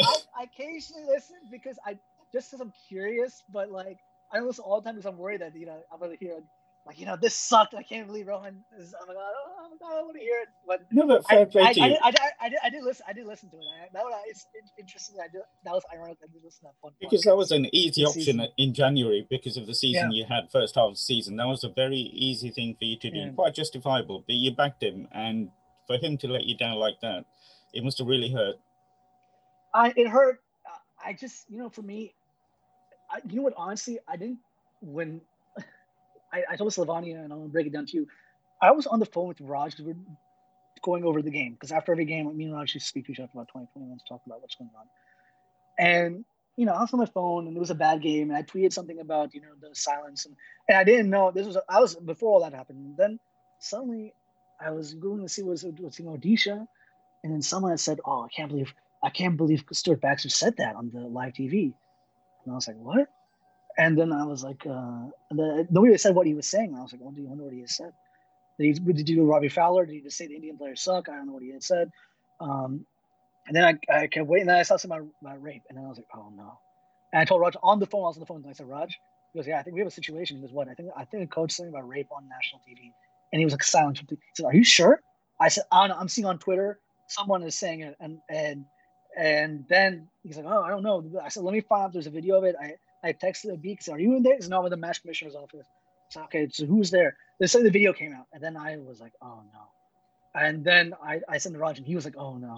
[0.02, 1.98] I, I occasionally listen because I
[2.32, 4.00] just because I'm curious, but like
[4.32, 6.42] I don't listen all the time because I'm worried that you know I'm gonna hear
[6.86, 7.76] like you know this sucked.
[7.76, 8.96] I can't believe Rohan is.
[9.00, 10.48] I'm like, oh, my God, I want to hear it.
[10.66, 11.98] But no, but fair play I, to I, you.
[12.02, 12.12] I, I,
[12.42, 13.06] I, did, I did listen.
[13.08, 13.60] I did listen to it.
[13.60, 14.48] I, that was it's
[14.80, 15.18] interesting.
[15.24, 16.18] I did, that was ironic.
[16.24, 18.48] I did listen to that because that was an easy option season.
[18.58, 20.20] in January because of the season yeah.
[20.20, 21.36] you had first half of the season.
[21.36, 23.32] That was a very easy thing for you to do, yeah.
[23.32, 24.24] quite justifiable.
[24.26, 25.50] But you backed him, and
[25.86, 27.26] for him to let you down like that,
[27.74, 28.56] it must have really hurt.
[29.74, 30.42] I it hurt.
[31.06, 32.14] I just you know for me,
[33.12, 33.54] I, you know what?
[33.58, 34.40] Honestly, I didn't
[34.82, 35.22] when
[36.32, 38.08] I, I told Sylvania, and I'm gonna break it down to you.
[38.62, 39.96] I was on the phone with Raj because we're
[40.82, 43.12] going over the game because after every game, me and Raj used to speak to
[43.12, 44.86] each other for about 20, 20 minutes, talk about what's going on.
[45.78, 46.26] And
[46.58, 48.44] you know, I was on my phone and it was a bad game, and I
[48.44, 50.36] tweeted something about you know the silence, and,
[50.68, 52.80] and I didn't know this was I was before all that happened.
[52.80, 53.20] And then
[53.60, 54.14] suddenly,
[54.60, 56.66] I was going to see what's what's in Odisha,
[57.24, 60.58] and then someone had said, "Oh, I can't believe I can't believe Stuart Baxter said
[60.58, 61.74] that on the live TV,"
[62.44, 63.08] and I was like, "What?"
[63.80, 66.76] And then I was like, uh, the, nobody said what he was saying.
[66.78, 67.92] I was like, well, do you wonder what he said?
[68.60, 69.86] Did he, did he do Robbie Fowler?
[69.86, 71.08] Did he just say the Indian players suck?
[71.08, 71.90] I don't know what he had said.
[72.42, 72.86] Um,
[73.48, 74.44] and then I, I kept waiting.
[74.44, 75.64] And then I saw something about, about rape.
[75.70, 76.60] And then I was like, oh no.
[77.14, 78.42] And I told Raj on the phone, I was on the phone.
[78.44, 79.00] And I said, Raj,
[79.32, 80.36] he goes, yeah, I think we have a situation.
[80.38, 80.68] He goes, what?
[80.68, 82.92] I think I think a coach something about rape on national TV.
[83.32, 84.00] And he was like silent.
[84.10, 85.00] He said, are you sure?
[85.40, 86.02] I said, I don't know.
[86.02, 87.96] I'm seeing on Twitter, someone is saying it.
[88.02, 88.66] And, and,
[89.18, 91.10] and then he's like, oh, I don't know.
[91.24, 92.56] I said, let me find out if there's a video of it.
[92.62, 94.34] I, I texted the beak, Are you in there?
[94.34, 95.68] It's not with the match commissioner's office.
[96.12, 97.16] So okay, so who's there?
[97.40, 98.26] They said the video came out.
[98.34, 100.42] And then I was like, Oh no.
[100.42, 102.56] And then I, I sent the Raj and he was like, Oh no.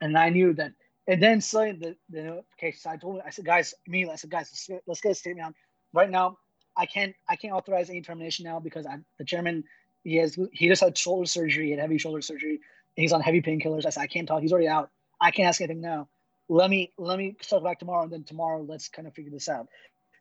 [0.00, 0.72] And I knew that.
[1.08, 4.30] And then suddenly the, the notification, I told him, I said, guys, me, I said,
[4.30, 5.54] guys, let's get, let's get a statement out.
[5.92, 6.38] Right now,
[6.76, 9.64] I can't I can't authorize any termination now because I, the chairman
[10.04, 12.60] he has he just had shoulder surgery, he had heavy shoulder surgery,
[12.94, 13.84] he's on heavy painkillers.
[13.84, 14.40] I said I can't talk.
[14.40, 14.90] He's already out.
[15.20, 16.08] I can't ask anything now
[16.48, 19.48] let me let me start back tomorrow, and then tomorrow let's kind of figure this
[19.48, 19.66] out.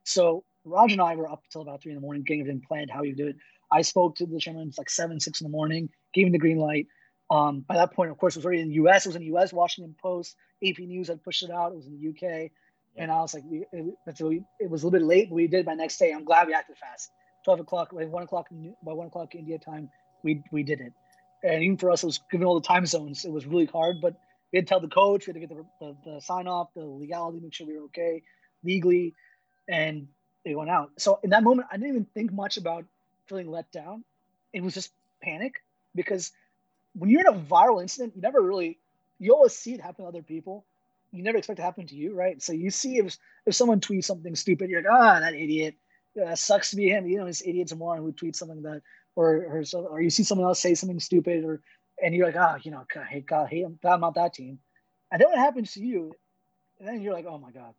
[0.04, 2.92] So Raj and I were up until about three in the morning, getting everything planned,
[2.92, 3.36] how we do it.
[3.72, 4.68] I spoke to the chairman.
[4.68, 5.90] It's like seven, six in the morning.
[6.14, 6.88] Gave him the green light.
[7.30, 9.06] Um, by that point, of course, it was already in the U.S.
[9.06, 9.54] It was in the U.S.
[9.54, 11.72] Washington Post, AP News had pushed it out.
[11.72, 12.52] It was in the U.K.
[12.96, 13.04] Yeah.
[13.04, 15.36] And I was like, we, it, so we, it was a little bit late, but
[15.36, 16.12] we did it by next day.
[16.12, 17.10] I'm glad we acted fast.
[17.46, 18.48] Twelve o'clock, by one o'clock,
[18.86, 19.90] by one o'clock India time,
[20.24, 20.92] we we did it.
[21.44, 23.26] And even for us, it was given all the time zones.
[23.26, 24.16] It was really hard, but
[24.52, 26.70] we had to tell the coach, we had to get the, the, the sign off,
[26.76, 28.24] the legality, make sure we were okay
[28.64, 29.14] legally,
[29.68, 30.08] and
[30.46, 30.92] they went out.
[30.98, 32.86] So in that moment, I didn't even think much about
[33.28, 34.04] feeling let down.
[34.54, 35.56] It was just panic
[35.96, 36.32] because
[36.94, 38.80] when you're in a viral incident, you never really,
[39.20, 40.66] you always see it happen to other people.
[41.12, 42.42] You never expect it to happen to you, right?
[42.42, 45.76] So you see if if someone tweets something stupid, you're like, ah, that idiot.
[46.16, 47.06] Yeah, sucks to be him.
[47.08, 48.82] You know, this idiot's a moron who tweets something that,
[49.16, 51.62] or or, or you see someone else say something stupid, or
[52.02, 54.60] and you're like, oh, you know, God, hate God, hate, God, I'm not that team.
[55.12, 56.14] And then what happens to you,
[56.80, 57.74] and then you're like, oh my God,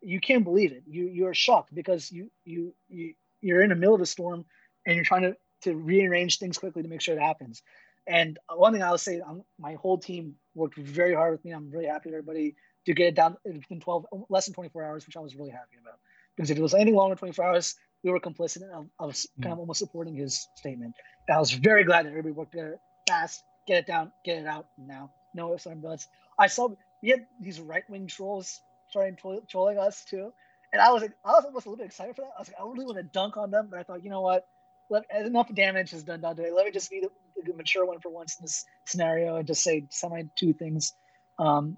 [0.00, 0.84] you can't believe it.
[0.86, 4.44] You you're shocked because you you you you're in the middle of a storm,
[4.86, 7.62] and you're trying to to rearrange things quickly to make sure it happens.
[8.06, 11.52] And one thing I'll say, I'm, my whole team worked very hard with me.
[11.52, 12.54] I'm really happy with everybody
[12.86, 15.76] to get it down within 12, less than 24 hours, which I was really happy
[15.80, 15.98] about.
[16.36, 18.62] Because if it was anything longer than 24 hours, we were complicit.
[19.00, 19.60] I, was kind of hmm.
[19.60, 20.94] almost supporting his statement.
[21.28, 22.76] And I was very glad that everybody worked there
[23.08, 25.10] fast, get it down, get it out now.
[25.34, 26.68] No ands, I saw
[27.02, 29.16] we had these right wing trolls starting
[29.48, 30.32] trolling us too,
[30.72, 32.32] and I was like, I was almost a little bit excited for that.
[32.36, 34.20] I was like, I really want to dunk on them, but I thought, you know
[34.20, 34.46] what,
[34.90, 36.50] Let, enough damage has done done today.
[36.50, 37.10] Let me just be the,
[37.44, 40.94] the, mature one for once in this scenario and just say semi two things.
[41.38, 41.76] Um,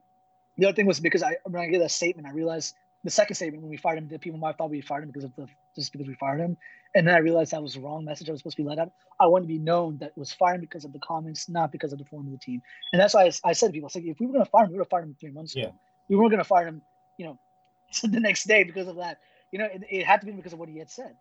[0.59, 3.37] the other thing was because I when I get that statement, I realized the second
[3.37, 5.47] statement when we fired him, the people might thought we fired him because of the
[5.77, 6.57] just because we fired him,
[6.95, 8.79] and then I realized that was the wrong message I was supposed to be let
[8.79, 8.91] out.
[9.21, 11.99] I wanted to be known that was fired because of the comments, not because of
[11.99, 12.63] the form of the team.
[12.93, 14.51] And that's why I, I said to people, I said, if we were going to
[14.51, 15.65] fire him, we would have fired him three months yeah.
[15.65, 15.75] ago.
[16.09, 16.83] We weren't going to fire him,
[17.19, 17.39] you know,
[18.03, 19.19] the next day because of that.
[19.53, 21.15] You know, it, it, had to be because of what he had said.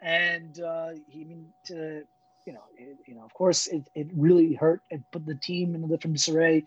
[0.00, 2.02] And uh, he, I mean, to,
[2.46, 4.80] you know, it, you know, of course, it, it really hurt.
[4.90, 6.64] It put the team in a different disarray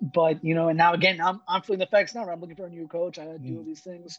[0.00, 2.28] but you know, and now again, I'm I'm feeling the effects now.
[2.28, 3.18] I'm looking for a new coach.
[3.18, 3.66] I do all mm.
[3.66, 4.18] these things,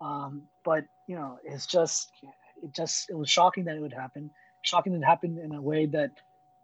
[0.00, 2.10] um, but you know, it's just
[2.62, 4.30] it just it was shocking that it would happen.
[4.62, 6.10] Shocking that it happened in a way that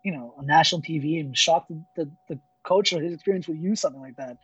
[0.02, 3.58] you know on national TV and shocked the, the, the coach or his experience would
[3.58, 4.36] use something like that.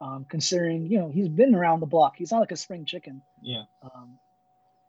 [0.00, 2.14] Um, considering you know he's been around the block.
[2.16, 3.22] He's not like a spring chicken.
[3.40, 3.64] Yeah.
[3.82, 4.18] Um,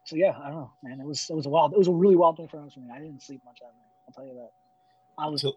[0.06, 1.00] so yeah, I don't know, man.
[1.00, 1.74] It was it was a wild.
[1.74, 2.76] It was a really wild thing for us.
[2.94, 3.94] I didn't sleep much that night.
[4.08, 4.52] I'll tell you that.
[5.18, 5.56] I was till,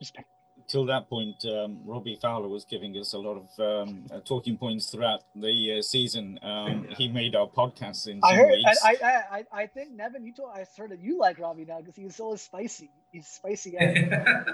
[0.69, 4.57] till that point, um, Robbie Fowler was giving us a lot of um, uh, talking
[4.57, 6.39] points throughout the uh, season.
[6.43, 8.81] Um, he made our podcasts in I heard, weeks.
[8.85, 11.81] I, I, I, I think Nevin, you told I heard that you like Robbie now
[11.81, 12.91] because he's so spicy.
[13.13, 14.45] He's spicy guy.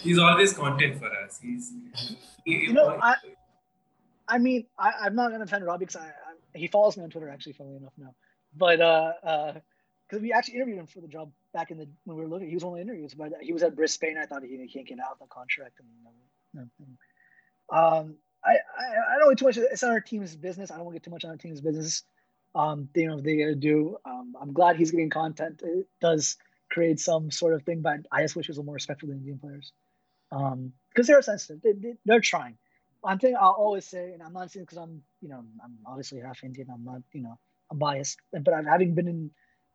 [0.00, 1.38] he's always content for us.
[1.42, 1.72] He's,
[2.44, 3.16] he, you know, I,
[4.28, 7.10] I mean, I, am not gonna offend Robbie because I, I, he follows me on
[7.10, 8.14] Twitter actually, funnily enough now.
[8.56, 9.52] But uh, uh,
[10.08, 12.48] because we actually interviewed him for the job back in the when we were looking.
[12.48, 14.18] He was only interviews, but he was at Brisbane.
[14.18, 15.80] I thought he, he can't get out of the contract.
[16.54, 16.68] And,
[17.72, 19.56] um, I, I, I don't get too much.
[19.56, 20.70] It's not our team's business.
[20.70, 22.02] I don't want to get too much on our team's business.
[22.54, 23.96] Um, they, you know, they gotta do.
[24.04, 25.62] Um, I'm glad he's getting content.
[25.64, 26.36] It does
[26.70, 29.18] create some sort of thing, but I just wish it was a more respectful than
[29.18, 29.72] Indian players.
[30.30, 31.62] Um, because they're sensitive.
[31.62, 32.58] They, they, are trying.
[33.00, 36.20] One thing I'll always say, and I'm not saying because I'm, you know, I'm obviously
[36.20, 36.68] half Indian.
[36.72, 37.38] I'm not, you know,
[37.70, 39.30] I'm biased, but I've having been in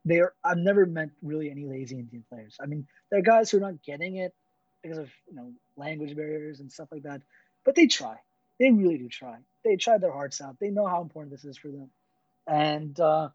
[0.05, 2.57] they're I've never met really any lazy Indian players.
[2.61, 4.33] I mean, there are guys who are not getting it
[4.81, 7.21] because of you know language barriers and stuff like that,
[7.65, 8.15] but they try.
[8.59, 9.37] They really do try.
[9.63, 10.57] They try their hearts out.
[10.59, 11.89] They know how important this is for them,
[12.47, 13.29] and uh,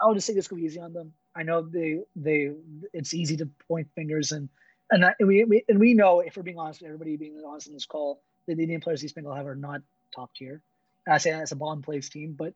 [0.00, 1.12] I would just say this go easy on them.
[1.34, 2.50] I know they they
[2.92, 4.48] it's easy to point fingers and
[4.90, 7.68] and, that, and we, we and we know if we're being honest, everybody being honest
[7.68, 9.82] in this call, the Indian players East Bengal have are not
[10.14, 10.62] top tier.
[11.08, 12.54] I say that as a bond plays team, but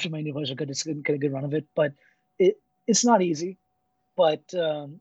[0.00, 0.70] feel my Indian players are good.
[0.70, 1.92] It's good, get a good run of it, but
[2.38, 3.58] it it's not easy,
[4.16, 5.00] but um,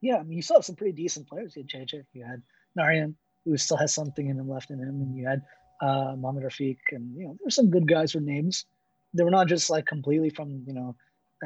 [0.00, 1.54] yeah, I mean, you still have some pretty decent players.
[1.56, 2.42] You had JJ, you had
[2.74, 5.42] Narayan, who still has something in him left in him, and you had
[5.82, 8.64] uh, Mohammad Rafiq, and you know, there's some good guys with names.
[9.14, 10.96] They were not just like completely from you know,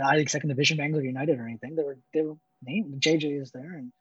[0.03, 1.77] I think second division Bangalore United or anything.
[1.77, 3.01] They were they were named.
[3.01, 3.93] JJ is there, and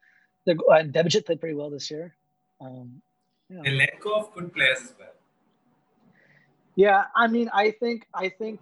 [0.46, 2.16] the uh, Debajit played pretty well this year.
[2.62, 3.02] Um,
[3.50, 3.64] you know.
[3.64, 5.10] They let go of good players as well.
[6.76, 8.60] Yeah, I mean, I think I think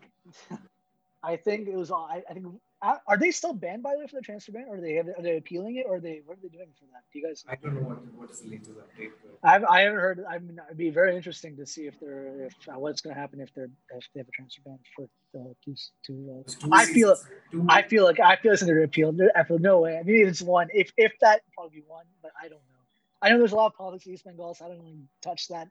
[1.24, 1.92] I think it was.
[1.92, 2.48] I, I think
[2.82, 5.22] are they still banned by the way for the transfer ban, or are they are
[5.22, 7.04] they appealing it, or they what are they doing for that?
[7.12, 7.46] Do you guys?
[7.48, 9.12] I don't know what what is the latest update.
[9.44, 10.24] I've I haven't heard.
[10.30, 13.20] I mean, it'd be very interesting to see if they're if uh, what's going to
[13.22, 15.76] happen if they're if they have a transfer ban for to
[16.08, 16.44] to.
[16.64, 17.16] Uh, I feel
[17.52, 17.66] two.
[17.70, 19.16] I feel like I feel like they're appeal.
[19.36, 19.98] I feel no way.
[19.98, 20.68] I mean, it's one.
[20.74, 22.82] If if that probably one, but I don't know.
[23.22, 25.48] I know there's a lot of politics in East Bengal, so I don't even touch
[25.50, 25.68] that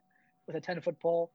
[0.47, 1.31] with a ten foot pole.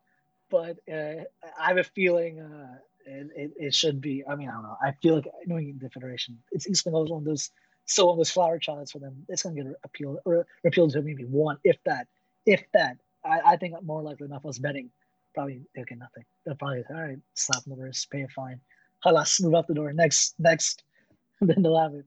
[0.48, 1.24] But uh,
[1.60, 4.24] I have a feeling uh, it, it, it, should be.
[4.28, 4.76] I mean, I don't know.
[4.82, 7.50] I feel like knowing the federation, it's East Bengal is one of those
[7.88, 9.24] so on those flower childs for them.
[9.28, 12.08] It's going to get appealed or repealed to maybe one, if that,
[12.44, 12.96] if that.
[13.24, 14.42] I, I think more likely enough.
[14.44, 14.90] I was betting
[15.36, 16.24] probably they'll get nothing.
[16.44, 18.58] They'll probably all right, slap them the wrist, pay a fine,
[19.04, 19.92] halas, move out the door.
[19.92, 20.82] Next, next,
[21.40, 22.06] then they'll have it.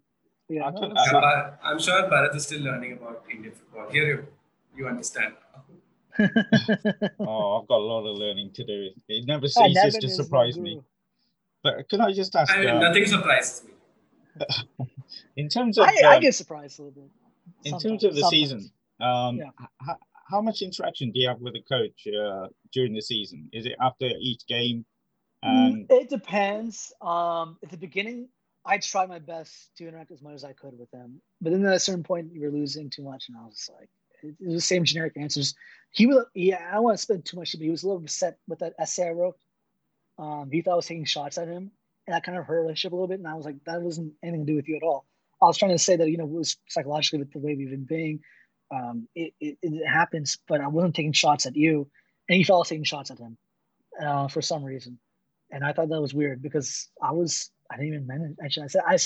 [0.50, 3.88] Yeah, no, uh, I'm sure Bharat is still learning about Indian football.
[3.92, 4.28] Here you,
[4.76, 5.36] you understand.
[7.20, 8.90] oh, I've got a lot of learning to do.
[9.08, 10.82] It never ceases to surprise me.
[11.64, 12.54] But can I just ask?
[12.54, 14.88] I mean, uh, nothing surprises me.
[15.38, 17.12] in terms of, I, um, I, get surprised a little bit.
[17.64, 18.32] Sometimes, in terms of the sometimes.
[18.32, 19.50] season, um, yeah.
[19.82, 19.98] how,
[20.30, 23.50] how much interaction do you have with the coach uh, during the season?
[23.52, 24.86] Is it after each game?
[25.44, 26.94] Um, it depends.
[27.02, 28.30] Um, at the beginning,
[28.66, 31.66] I tried my best to interact as much as I could with them, but then
[31.66, 33.99] at a certain point, you were losing too much, and I was like, it was
[34.40, 35.56] the same generic answers.
[35.92, 38.02] He was, yeah, I don't want to spend too much, but he was a little
[38.02, 39.38] upset with that essay I wrote.
[40.18, 41.72] Um, he thought I was taking shots at him,
[42.06, 43.20] and that kind of hurt our relationship a little bit.
[43.20, 45.06] And I was like, that wasn't anything to do with you at all.
[45.42, 47.70] I was trying to say that you know it was psychologically with the way we've
[47.70, 48.20] been being.
[48.72, 51.90] Um, it, it, it, happens, but I wasn't taking shots at you,
[52.28, 53.38] and he felt taking shots at him
[54.04, 55.00] uh, for some reason,
[55.50, 58.36] and I thought that was weird because I was I didn't even manage.
[58.44, 58.98] Actually, I said I,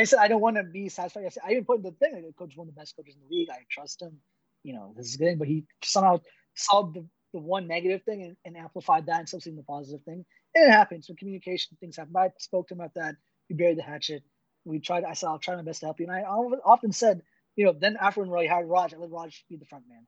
[0.00, 1.24] I said I don't want to be satisfied.
[1.24, 2.24] I, said, I even put in the thing.
[2.24, 3.48] Like, coach one of the best coaches in the league.
[3.50, 4.18] I trust him
[4.66, 5.38] you know, this is good.
[5.38, 6.20] But he somehow
[6.56, 10.02] saw the, the one negative thing and, and amplified that instead of seeing the positive
[10.02, 10.24] thing.
[10.56, 11.08] And it happens.
[11.08, 12.14] When communication things happen.
[12.16, 13.14] I spoke to him about that.
[13.48, 14.24] We buried the hatchet.
[14.64, 15.04] We tried.
[15.04, 16.06] I said I'll try my best to help you.
[16.06, 17.22] And I often said,
[17.54, 20.06] you know, then after when we hired Raj, I let Raj be the front man.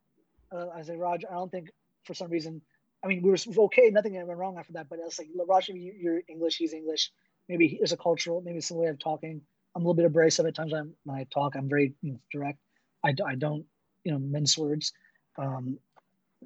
[0.50, 1.70] Uh, I said, Raj, I don't think
[2.04, 2.60] for some reason.
[3.04, 3.90] I mean, we were okay.
[3.90, 4.88] Nothing went wrong after that.
[4.90, 6.56] But I was like, Raj, you're English.
[6.56, 7.12] He's English.
[7.48, 8.40] Maybe there's a cultural.
[8.40, 9.40] Maybe it's some way of talking.
[9.76, 10.72] I'm a little bit abrasive at times.
[10.72, 11.94] When I talk, I'm very
[12.32, 12.58] direct.
[13.04, 13.64] I, I don't
[14.08, 14.92] you know men's words.
[15.36, 15.78] Um,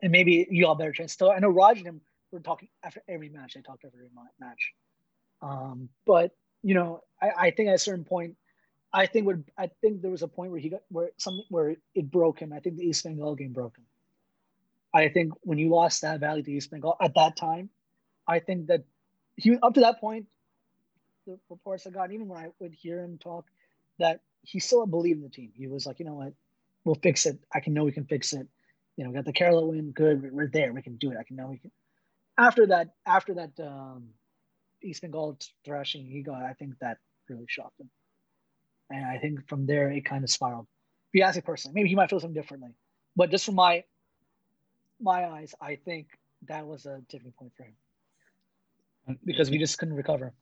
[0.02, 1.16] and maybe you all better chance.
[1.16, 2.00] So I know Raj and him
[2.32, 3.54] were talking after every match.
[3.54, 4.08] They talked every
[4.40, 4.72] match.
[5.40, 8.36] Um, but you know, I, I think at a certain point,
[8.92, 11.76] I think would I think there was a point where he got where something where
[11.94, 12.52] it broke him.
[12.52, 13.84] I think the East Bengal game broke him.
[14.92, 17.70] I think when you lost that Valley to East Bengal at that time,
[18.26, 18.82] I think that
[19.36, 20.26] he up to that point,
[21.26, 23.46] the reports I got, even when I would hear him talk,
[23.98, 25.52] that he still believed in the team.
[25.54, 26.34] He was like, you know what,
[26.84, 27.38] we'll fix it.
[27.54, 28.46] I can know we can fix it.
[28.96, 29.92] You know, we got the Kerala win.
[29.92, 30.32] Good.
[30.32, 30.72] We're there.
[30.72, 31.16] We can do it.
[31.18, 31.70] I can know we can.
[32.38, 34.08] After that, after that um,
[34.82, 37.90] East Bengal thrashing he got, I think that really shocked him.
[38.90, 40.66] And I think from there it kind of spiraled.
[41.12, 42.70] If you ask me personally, maybe he might feel something differently.
[43.16, 43.84] But just from my
[45.00, 46.08] my eyes, I think
[46.48, 50.32] that was a tipping point for him because we just couldn't recover.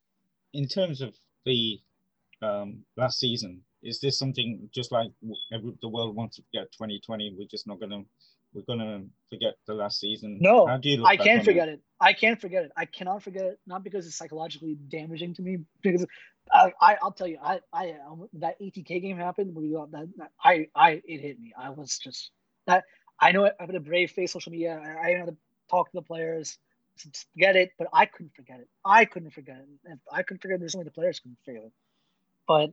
[0.52, 1.80] In terms of the
[2.42, 7.34] um, last season, is this something just like the world wants to forget 2020?
[7.38, 8.02] We're just not gonna
[8.52, 10.38] we're gonna forget the last season.
[10.40, 11.74] No, I can't forget it?
[11.74, 11.80] it?
[12.00, 12.72] I can't forget it.
[12.76, 13.60] I cannot forget it.
[13.66, 16.06] Not because it's psychologically damaging to me, because
[16.52, 19.54] I, I will tell you, I I um, that ATK game happened.
[19.54, 20.30] We got that, that.
[20.42, 21.52] I I it hit me.
[21.58, 22.30] I was just
[22.66, 22.84] that.
[23.18, 24.80] I know I have a brave face social media.
[24.82, 25.36] I, I know to
[25.70, 26.58] talk to the players,
[27.36, 28.68] get it, but I couldn't forget it.
[28.84, 29.68] I couldn't forget it.
[29.84, 30.60] And I couldn't forget it.
[30.60, 31.72] There's only the players couldn't forget it.
[32.48, 32.72] But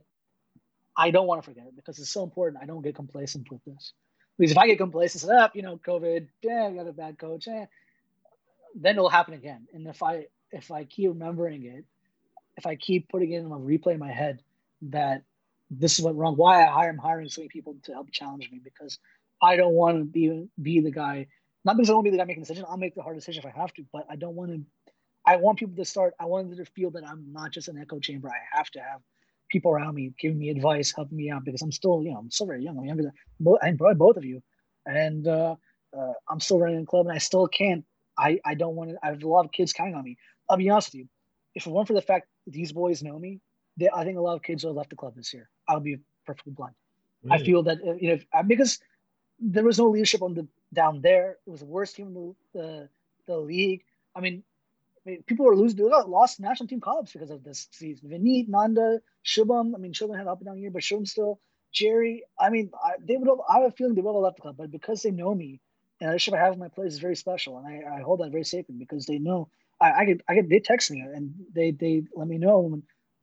[0.98, 2.60] I don't want to forget it because it's so important.
[2.60, 3.92] I don't get complacent with this.
[4.36, 7.46] Because if I get complacent, up, you know, COVID, yeah, I got a bad coach,
[7.46, 7.66] eh,
[8.74, 9.68] then it'll happen again.
[9.72, 11.84] And if I if I keep remembering it,
[12.56, 14.42] if I keep putting it in a replay in my head
[14.82, 15.22] that
[15.70, 18.50] this is what wrong, why I hire, I'm hiring so many people to help challenge
[18.50, 18.98] me because
[19.40, 21.28] I don't want to be be the guy.
[21.64, 22.66] Not because I want to be the guy making the decision.
[22.68, 24.62] I'll make the hard decision if I have to, but I don't want to.
[25.24, 26.14] I want people to start.
[26.18, 28.28] I want them to feel that I'm not just an echo chamber.
[28.28, 29.00] I have to have
[29.48, 32.30] people around me giving me advice, helping me out because I'm still, you know, I'm
[32.30, 32.78] still very young.
[32.78, 34.42] I'm younger than both, I'm probably both of you,
[34.86, 35.56] and uh,
[35.96, 37.84] uh, I'm still running the club, and I still can't.
[38.16, 38.98] I I don't want to.
[39.02, 40.16] I have a lot of kids counting on me.
[40.48, 41.08] I'll be honest with you.
[41.54, 43.40] If it weren't for the fact these boys know me,
[43.76, 45.48] they, I think a lot of kids would have left the club this year.
[45.68, 46.74] I'll be perfectly blunt.
[47.22, 47.40] Really?
[47.40, 48.78] I feel that uh, you know uh, because
[49.40, 51.38] there was no leadership on the down there.
[51.46, 52.88] It was the worst team in the the,
[53.26, 53.82] the league.
[54.14, 54.42] I mean,
[55.08, 55.82] Mean, people were losing.
[55.84, 58.10] They got lost national team call-ups because of this season.
[58.10, 59.74] Vinit, Nanda, Shubham.
[59.74, 61.40] I mean, Shubham had up and down year, but Shubham still.
[61.72, 62.24] Jerry.
[62.40, 63.28] I mean, I, they would.
[63.28, 65.34] Have, I have a feeling they would have left the club, but because they know
[65.34, 65.60] me,
[66.00, 68.20] and the relationship I have with my players is very special, and I, I hold
[68.20, 69.48] that very sacred because they know.
[69.80, 70.16] I, I.
[70.28, 70.48] I get.
[70.48, 72.60] They text me and they they let me know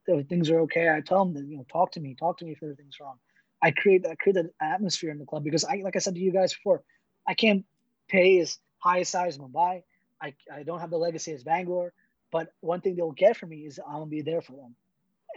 [0.07, 0.89] when things are okay.
[0.89, 3.17] I tell them that you know talk to me, talk to me if everything's wrong.
[3.61, 6.21] I create I create that atmosphere in the club because I like I said to
[6.21, 6.83] you guys before,
[7.27, 7.65] I can't
[8.09, 9.83] pay as high a size Mumbai.
[10.25, 11.93] I, I don't have the legacy as Bangalore,
[12.31, 14.75] but one thing they'll get from me is I'm gonna be there for them.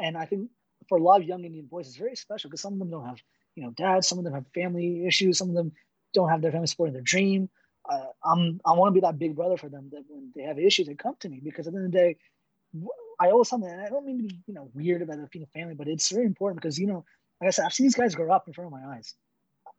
[0.01, 0.51] And I think
[0.88, 3.07] for a lot of young Indian boys, it's very special because some of them don't
[3.07, 3.18] have,
[3.55, 5.72] you know, dads, some of them have family issues, some of them
[6.14, 7.48] don't have their family supporting their dream.
[7.88, 10.59] Uh, I'm I want to be that big brother for them that when they have
[10.59, 12.16] issues, they come to me because at the end of the day,
[13.20, 13.70] I owe something.
[13.70, 16.27] And I don't mean to be, you know, weird about the family, but it's very
[16.27, 17.05] important because you know,
[17.40, 19.14] like I said, I've seen these guys grow up in front of my eyes.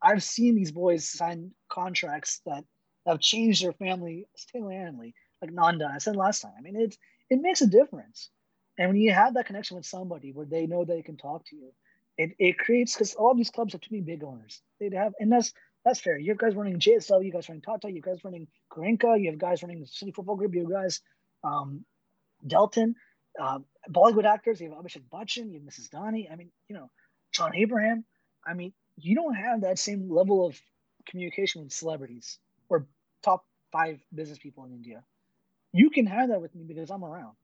[0.02, 2.64] I've seen these boys sign contracts that
[3.10, 5.92] have changed their family single-handedly, like Nanda.
[5.94, 6.54] I said last time.
[6.58, 6.98] I mean, it's
[7.30, 8.30] it makes a difference.
[8.78, 11.56] And when you have that connection with somebody where they know they can talk to
[11.56, 11.72] you,
[12.18, 14.62] it, it creates because all these clubs have too many big owners.
[14.80, 15.54] They'd have, and that's
[15.86, 16.18] that's fair.
[16.18, 19.64] You guys running JSW, you guys running Tata, you guys running Goenka, you have guys
[19.64, 21.02] running the City Football Group, you guys
[21.44, 21.86] um,
[22.46, 22.96] Delton,
[23.40, 24.60] uh, Bollywood actors.
[24.60, 26.32] You have Abhishek Bachchan, you have MS Dhoni.
[26.32, 26.90] I mean, you know,
[27.32, 28.06] John Abraham.
[28.46, 30.60] I mean, you don't have that same level of
[31.08, 32.38] communication with celebrities
[32.70, 32.86] or
[33.24, 35.04] top five business people in India.
[35.72, 37.36] You can have that with me because I'm around.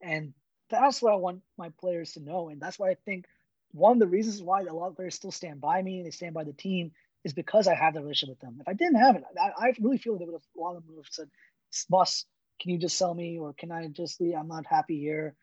[0.00, 0.34] And
[0.70, 2.48] that's what I want my players to know.
[2.48, 3.26] And that's why I think
[3.72, 6.10] one of the reasons why a lot of players still stand by me and they
[6.10, 6.92] stand by the team
[7.24, 8.58] is because I have the relationship with them.
[8.60, 10.84] If I didn't have it, I, I really feel they would have a lot of
[10.84, 11.30] them would have said,
[11.88, 12.26] "Boss,
[12.60, 14.34] can you just sell me, or can I just leave?
[14.34, 15.34] I'm not happy here."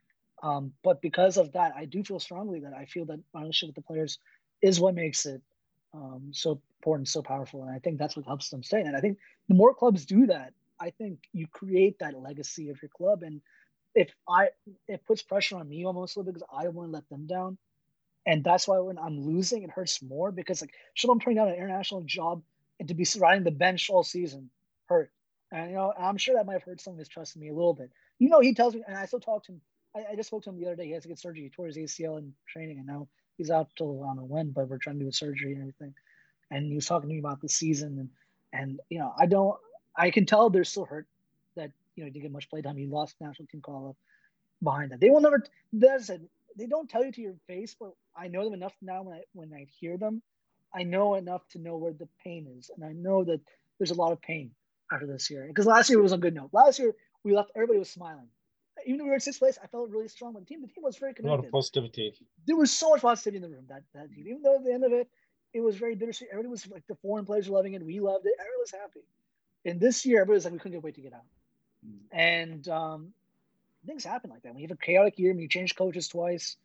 [0.44, 3.76] Um, but because of that, I do feel strongly that I feel that my relationship
[3.76, 4.20] with the players
[4.62, 5.42] is what makes it
[5.94, 8.82] um, so important, so powerful, and I think that's what helps them stay.
[8.82, 9.18] And I think
[9.48, 13.24] the more clubs do that, I think you create that legacy of your club.
[13.24, 13.42] And
[13.96, 14.50] if I,
[14.88, 17.28] it puts pressure on me almost a little because I don't want to let them
[17.28, 17.58] down.
[18.26, 21.48] And that's why when I'm losing, it hurts more because like, should I'm turning down
[21.48, 22.44] an international job
[22.80, 24.50] and to be riding the bench all season
[24.88, 25.12] hurt.
[25.52, 27.50] And you know, I'm sure that might have hurt some of his trust in me
[27.50, 27.92] a little bit.
[28.20, 29.62] You know, he tells me, and I still talk to him.
[29.96, 30.86] I, I just spoke to him the other day.
[30.86, 31.44] He has to get surgery.
[31.44, 33.08] He tore his ACL in training, and now
[33.40, 35.96] he's out till I don't but we're trying to do a surgery and everything.
[36.52, 38.10] And he was talking to me about the season, and
[38.54, 39.58] and you know, I don't.
[39.96, 41.08] I can tell they're still hurt
[41.56, 42.78] that you know he didn't get much play time.
[42.78, 43.98] He lost national team call up
[44.62, 45.00] behind that.
[45.00, 45.44] They will never.
[45.72, 46.20] There's a,
[46.58, 49.04] they don't tell you to your face, but I know them enough now.
[49.04, 50.22] When I when I hear them,
[50.74, 53.42] I know enough to know where the pain is, and I know that
[53.78, 54.52] there's a lot of pain
[54.92, 55.46] after this year.
[55.48, 56.50] Because last year was on a good note.
[56.52, 58.28] Last year we left, everybody was smiling.
[58.86, 60.62] Even though we were in sixth place, I felt really strong with the team.
[60.62, 61.34] The team was very connected.
[61.34, 62.14] A lot of positivity.
[62.46, 64.26] There was so much positivity in the room that that team.
[64.28, 65.10] Even though at the end of it,
[65.54, 66.30] it was very bittersweet.
[66.32, 67.84] Everybody was like the foreign players were loving it.
[67.84, 68.34] We loved it.
[68.40, 69.02] Everyone was happy.
[69.66, 71.26] And this year, everybody was like, we couldn't get wait to get out.
[71.86, 72.00] Mm.
[72.12, 73.14] And um,
[73.86, 74.54] things happen like that.
[74.54, 76.56] When you have a chaotic year, when you change coaches twice,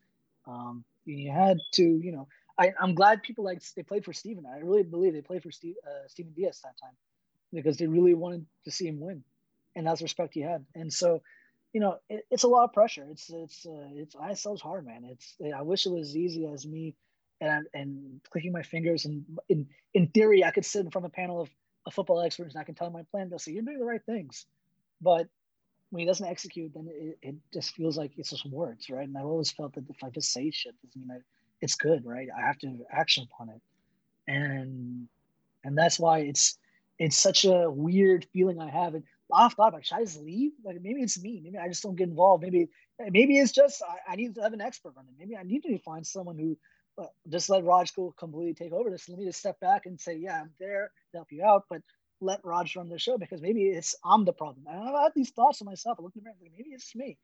[0.47, 4.45] um, you had to, you know, I, am glad people like they played for Steven.
[4.47, 6.95] I really believe they played for Steve, uh, Steven Dias that time
[7.53, 9.23] because they really wanted to see him win,
[9.75, 10.65] and that's the respect he had.
[10.75, 11.23] And so,
[11.75, 13.05] you know, it, it's a lot of pressure.
[13.11, 15.05] It's it's uh, it's ISL's hard, man.
[15.05, 16.95] It's I wish it was as easy as me
[17.41, 21.11] and and clicking my fingers and in in theory I could sit in front of
[21.11, 21.51] a panel of,
[21.85, 23.29] of football experts and I can tell them my plan.
[23.29, 24.47] They'll say you're doing the right things,
[25.03, 25.27] but
[25.91, 29.07] when he doesn't execute, then it, it just feels like it's just words, right?
[29.07, 31.20] And I've always felt that if I just say shit, doesn't mean I,
[31.61, 32.29] it's good, right?
[32.37, 33.61] I have to action upon it,
[34.29, 35.09] and
[35.64, 36.57] and that's why it's
[37.01, 38.95] it's such a weird feeling I have.
[38.95, 40.53] And I've thought about should I just leave?
[40.64, 41.41] Like maybe it's me.
[41.43, 42.43] Maybe I just don't get involved.
[42.43, 42.68] Maybe
[42.99, 45.14] maybe it's just I, I need to have an expert on it.
[45.18, 46.57] Maybe I need to find someone who
[47.03, 49.09] uh, just let Raj go completely take over this.
[49.09, 51.83] Let me just step back and say, yeah, I'm there to help you out, but
[52.20, 54.66] let Raj run the show because maybe it's I'm the problem.
[54.68, 55.99] And I've had these thoughts of myself.
[55.99, 57.18] I look in the mirror, like, maybe it's me.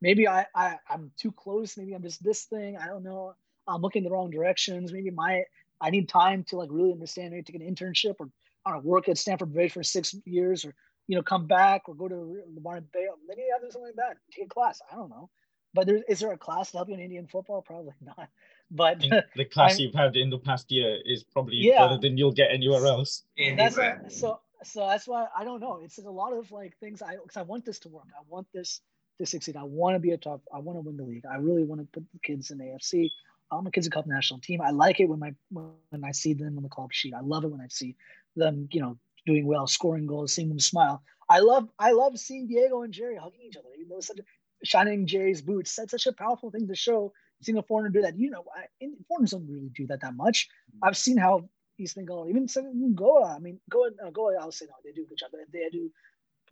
[0.00, 1.76] Maybe I, I I'm too close.
[1.76, 2.76] Maybe I'm just this thing.
[2.76, 3.34] I don't know.
[3.66, 4.92] I'm looking the wrong directions.
[4.92, 5.42] Maybe my
[5.80, 7.30] I need time to like really understand.
[7.30, 8.28] Maybe take an internship or
[8.64, 10.74] I don't know, work at Stamford Bridge for six years or
[11.08, 13.06] you know come back or go to the Martin Bay.
[13.28, 14.18] Maybe I do something like that.
[14.32, 14.80] Take a class.
[14.90, 15.30] I don't know.
[15.74, 17.62] But there, is is there a class to help you in Indian football?
[17.62, 18.28] Probably not.
[18.70, 19.00] But
[19.36, 22.32] the class I'm, you've had in the past year is probably yeah, better than you'll
[22.32, 23.22] get anywhere else.
[23.56, 25.80] That's a, so so that's why I don't know.
[25.82, 28.06] It's a lot of like things I because I want this to work.
[28.18, 28.80] I want this
[29.18, 29.56] to succeed.
[29.56, 30.42] I want to be a top.
[30.52, 31.24] I want to win the league.
[31.30, 33.10] I really want to put the kids in AFC.
[33.50, 34.60] I want my kids to come national team.
[34.60, 37.14] I like it when my when I see them on the club sheet.
[37.14, 37.96] I love it when I see
[38.34, 41.02] them, you know, doing well, scoring goals, seeing them smile.
[41.28, 43.68] I love I love seeing Diego and Jerry hugging each other.
[43.76, 44.22] You know, such a,
[44.64, 45.74] shining Jerry's boots.
[45.74, 47.12] That's such a powerful thing to show.
[47.42, 50.14] Seeing a foreigner do that, you know, I, in, foreigners don't really do that that
[50.14, 50.48] much.
[50.82, 52.46] I've seen how East Bengal, even
[52.94, 53.34] Goa.
[53.36, 54.36] I mean, Goa, uh, Goa.
[54.40, 55.30] I'll say no, they do a good job.
[55.52, 55.90] They do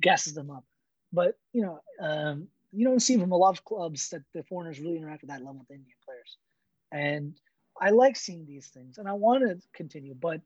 [0.02, 0.64] gasses them up,
[1.12, 4.80] but you know, um, you don't see from a lot of clubs that the foreigners
[4.80, 6.36] really interact at that level with Indian players,
[6.92, 7.40] and
[7.80, 10.14] I like seeing these things, and I want to continue.
[10.14, 10.40] But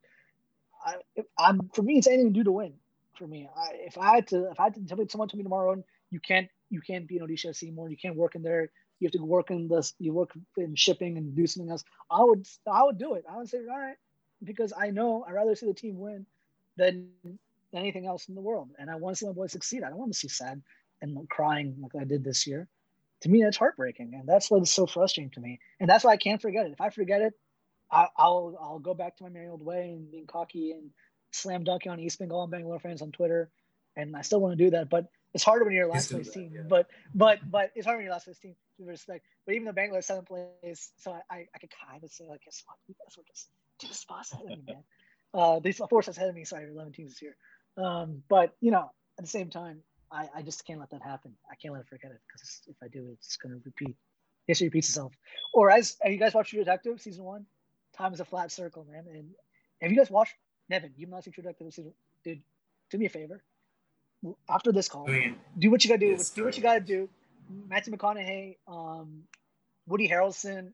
[0.85, 0.97] I,
[1.39, 2.75] am for me, it's anything to do to win.
[3.17, 5.43] For me, I, if I had to, if I had to tell someone told me
[5.43, 7.89] tomorrow, and you can't, you can't be an Odisha anymore.
[7.89, 8.71] You can't work in there.
[9.01, 9.95] You have to work in this.
[9.99, 11.85] You work in shipping and do something else.
[12.11, 13.25] I would, I would do it.
[13.29, 13.97] I would say, all right,
[14.43, 16.27] because I know I'd rather see the team win
[16.77, 17.09] than
[17.75, 18.71] anything else in the world.
[18.79, 19.83] And I want to see my boys succeed.
[19.83, 20.63] I don't want to see sad
[21.03, 22.69] and crying like I did this year.
[23.23, 25.59] To me, that's heartbreaking, and that's what is so frustrating to me.
[25.81, 26.73] And that's why I can't forget it.
[26.73, 27.35] If I forget it,
[27.91, 30.91] I, will I'll go back to my merry old way and being cocky and
[31.33, 33.51] slam dunking on East Bengal and Bangalore fans on Twitter.
[33.97, 36.31] And I still want to do that, but it's harder when you're a last place
[36.31, 36.53] team.
[36.55, 36.63] Yeah.
[36.69, 39.25] But but but it's harder when you're last place team to respect.
[39.45, 42.45] But even though Bangalore seventh place, so I I, I could kind of say like,
[42.45, 44.85] guess what, you guys were just two spots ahead of me, man.
[45.35, 46.43] Uh, these four spots ahead of me.
[46.45, 47.37] Sorry, 11 teams this year.
[47.77, 51.35] Um, but you know, at the same time, I, I just can't let that happen.
[51.51, 53.95] I can't let it forget it because if I do, it's going to repeat.
[54.47, 55.13] History repeats itself.
[55.53, 57.45] Or as have you guys watched True Detective season one?
[57.99, 59.05] Time is a flat circle, man.
[59.13, 59.31] And
[59.83, 60.35] have you guys watched
[60.69, 60.93] Nevin?
[60.97, 61.93] You've not seen True season,
[62.25, 62.41] dude.
[62.91, 63.43] Do me a favor.
[64.49, 65.07] After this call,
[65.59, 66.07] do what you gotta do.
[66.07, 67.09] Yes, do what you gotta do.
[67.69, 69.23] Matthew McConaughey, um,
[69.87, 70.73] Woody Harrelson,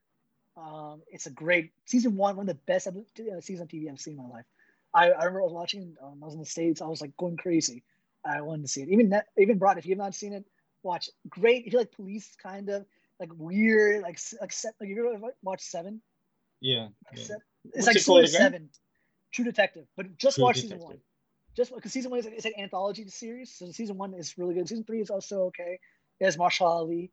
[0.57, 4.15] um, it's a great season one, one of the best uh, season TV I've seen
[4.15, 4.45] in my life.
[4.93, 5.97] I, I remember I was watching.
[6.03, 6.81] Um, I was in the states.
[6.81, 7.83] I was like going crazy.
[8.25, 8.89] I wanted to see it.
[8.89, 9.79] Even that, even brought.
[9.79, 10.45] If you have not seen it,
[10.83, 11.11] watch.
[11.29, 11.67] Great.
[11.67, 12.87] If you like police, kind of
[13.19, 14.75] like weird, like like set.
[14.81, 16.01] Like you ever watch Seven?
[16.65, 16.89] Yeah.
[17.15, 17.21] Yeah.
[17.21, 17.31] It's
[17.63, 18.71] What's like it sort of Seven.
[19.33, 20.79] True Detective, but just True watch Detective.
[20.79, 20.99] season one.
[21.55, 24.55] Just because season one is like, it's like anthology series, so season one is really
[24.55, 24.69] good.
[24.69, 25.79] Season three is also okay.
[26.21, 27.11] It has Mahershala Ali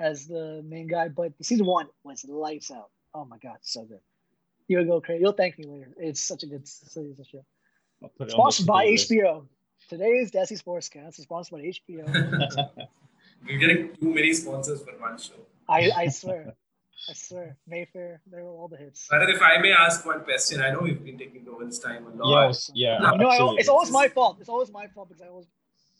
[0.00, 2.90] as the main guy, but season one was lights out.
[3.12, 4.00] Oh my god, so good.
[4.68, 5.22] You'll go crazy.
[5.22, 5.92] You'll thank me later.
[5.98, 7.44] It's such a good series of show.
[8.28, 9.46] Sponsored by HBO.
[9.88, 12.88] Today's Desi Sportscast is sponsored by HBO.
[13.46, 15.34] We're getting too many sponsors for one show.
[15.68, 16.54] I, I swear.
[17.08, 19.08] I swear, Mayfair, they were all the hits.
[19.10, 22.10] But if I may ask one question, I know we've been taking Rohan's time a
[22.10, 22.46] lot.
[22.48, 22.98] Yes, yeah.
[22.98, 24.36] No, I, it's always my fault.
[24.40, 25.46] It's always my fault because I always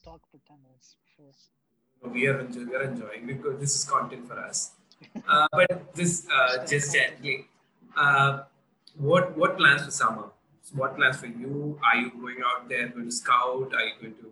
[0.05, 2.13] talk for 10 minutes before.
[2.13, 4.73] We are enjoying, we are enjoying because this is content for us.
[5.29, 7.47] Uh, but this, uh, just gently,
[7.97, 8.43] uh,
[8.97, 10.27] what what plans for summer?
[10.63, 11.79] So what plans for you?
[11.85, 13.73] Are you going out there going to scout?
[13.75, 14.31] Are you going to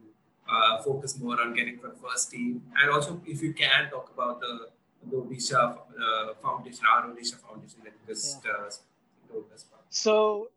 [0.49, 2.63] uh, focus more on getting for first team?
[2.81, 4.69] And also, if you can talk about the
[5.09, 8.53] the Odisha uh, Foundation, our Odisha Foundation that just yeah.
[8.53, 8.71] uh,
[9.89, 10.51] So,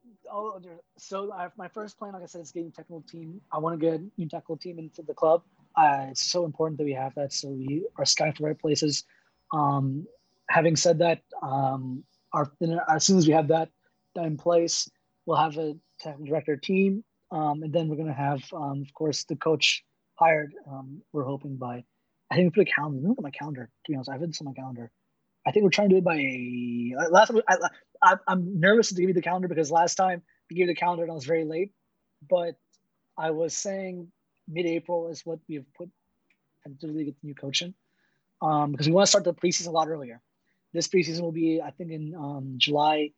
[0.98, 3.42] so I, my first plan, like I said, is getting technical team.
[3.52, 5.44] I want to get new technical team into the club.
[5.76, 8.60] Uh, it's so important that we have that, so we are scouting for the right
[8.60, 9.06] places.
[9.52, 10.06] Um,
[10.50, 12.52] having said that, um, our
[12.90, 13.70] as soon as we have that
[14.16, 14.90] in place,
[15.26, 18.94] we'll have a technical director team, um, and then we're going to have, um, of
[18.94, 19.84] course, the coach
[20.16, 20.54] hired.
[20.70, 21.84] Um, we're hoping by,
[22.34, 23.08] I think we put a calendar.
[23.08, 23.70] Look at my calendar.
[23.86, 24.90] To be honest, I have this on my calendar.
[25.46, 27.42] I think we're trying to do it by last time.
[28.02, 30.80] I, I'm nervous to give you the calendar because last time we gave you the
[30.80, 31.74] calendar and I was very late,
[32.28, 32.56] but
[33.16, 34.12] I was saying
[34.48, 35.92] mid-April is what we've put
[36.82, 37.76] really get the new coaching
[38.42, 40.20] um, because we want to start the preseason a lot earlier.
[40.74, 43.12] This preseason will be, I think, in um, July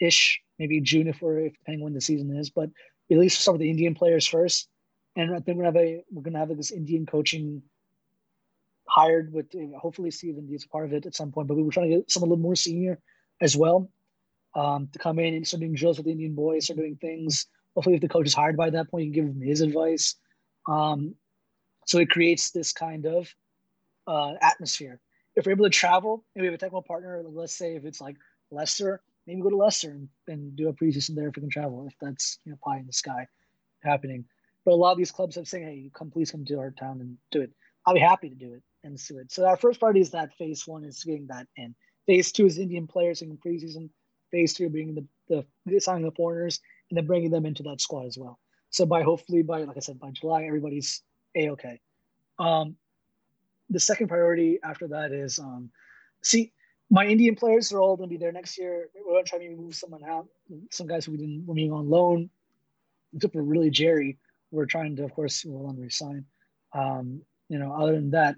[0.00, 2.50] ish, maybe June if we're if, depending on when the season is.
[2.50, 2.68] But
[3.10, 4.68] at least start with the Indian players first,
[5.16, 7.62] and I think we're gonna have a we're gonna have this Indian coaching
[8.90, 9.46] hired with
[9.78, 11.48] hopefully Stephen is part of it at some point.
[11.48, 12.98] But we were trying to get someone a little more senior
[13.40, 13.90] as well
[14.54, 17.46] um, to come in and start doing drills with the Indian boys, start doing things.
[17.74, 20.16] Hopefully, if the coach is hired by that point, you can give him his advice.
[20.68, 21.14] Um,
[21.86, 23.32] so it creates this kind of
[24.06, 25.00] uh, atmosphere.
[25.36, 28.00] If we're able to travel and we have a technical partner, let's say if it's
[28.00, 28.16] like
[28.50, 31.86] Leicester, maybe go to Leicester and, and do a preseason there if we can travel,
[31.86, 33.28] if that's you know pie in the sky
[33.84, 34.24] happening.
[34.64, 37.00] But a lot of these clubs have saying, hey, come please come to our town
[37.00, 37.52] and do it.
[37.86, 38.98] I'll be happy to do it and.
[39.28, 41.74] So our first priority is that phase one is getting that in.
[42.06, 43.90] Phase two is Indian players in preseason.
[44.30, 44.94] Phase three, bringing
[45.28, 46.60] the, the signing the foreigners
[46.90, 48.38] and then bringing them into that squad as well.
[48.70, 51.02] So by hopefully by like I said by July, everybody's
[51.36, 51.80] a okay.
[52.38, 52.76] Um,
[53.68, 55.70] the second priority after that is um,
[56.22, 56.52] see
[56.90, 58.88] my Indian players are all going to be there next year.
[58.94, 60.26] We're going to try to move someone out.
[60.70, 62.30] Some guys who we didn't were being on loan,
[63.14, 64.18] except for really Jerry.
[64.50, 66.24] We're trying to, of course, on resign.
[66.72, 68.34] Um, you know, other than that,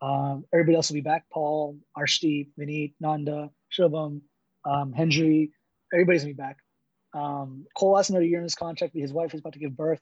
[0.00, 1.24] um, everybody else will be back.
[1.32, 4.20] Paul, Arshdeep, Vinit, Nanda, Shubham,
[4.64, 5.52] um, Hendry.
[5.92, 6.58] Everybody's gonna be back.
[7.14, 8.92] Um, Cole has another year in his contract.
[8.94, 10.00] But his wife is about to give birth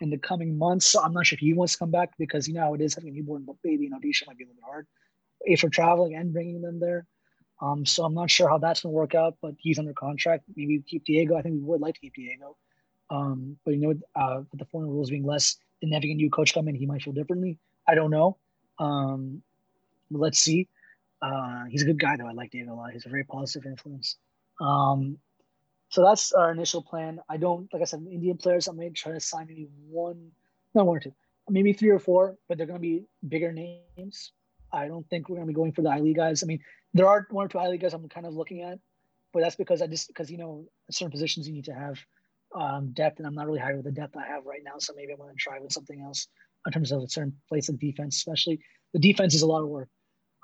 [0.00, 0.86] in the coming months.
[0.86, 2.80] So I'm not sure if he wants to come back because you know how it
[2.80, 4.86] is having a newborn baby in Odisha might be a little bit hard.
[5.46, 7.06] A for traveling and bringing them there.
[7.60, 10.44] Um, so I'm not sure how that's gonna work out, but he's under contract.
[10.56, 11.36] Maybe keep Diego.
[11.36, 12.56] I think we would like to keep Diego.
[13.10, 16.30] Um, but you know, uh, with the foreign rules being less than having a new
[16.30, 17.58] coach come in, he might feel differently.
[17.88, 18.38] I don't know.
[18.78, 19.42] Um,
[20.10, 20.68] let's see.
[21.20, 22.26] Uh, he's a good guy though.
[22.26, 22.92] I like Diego a lot.
[22.92, 24.16] He's a very positive influence.
[24.60, 25.18] Um,
[25.88, 27.20] so that's our initial plan.
[27.28, 28.66] I don't, like I said, Indian players.
[28.66, 30.30] I may try to sign maybe one,
[30.74, 31.14] not one or two,
[31.48, 34.32] maybe three or four, but they're going to be bigger names.
[34.72, 36.42] I don't think we're going to be going for the I League guys.
[36.42, 36.60] I mean,
[36.94, 38.78] there are one or two I League guys I'm kind of looking at,
[39.32, 41.98] but that's because I just because you know certain positions you need to have
[42.54, 44.78] um, depth, and I'm not really high with the depth I have right now.
[44.78, 46.28] So maybe I want to try with something else
[46.66, 48.60] in terms of a certain place of defense, especially
[48.92, 49.88] the defense is a lot of work.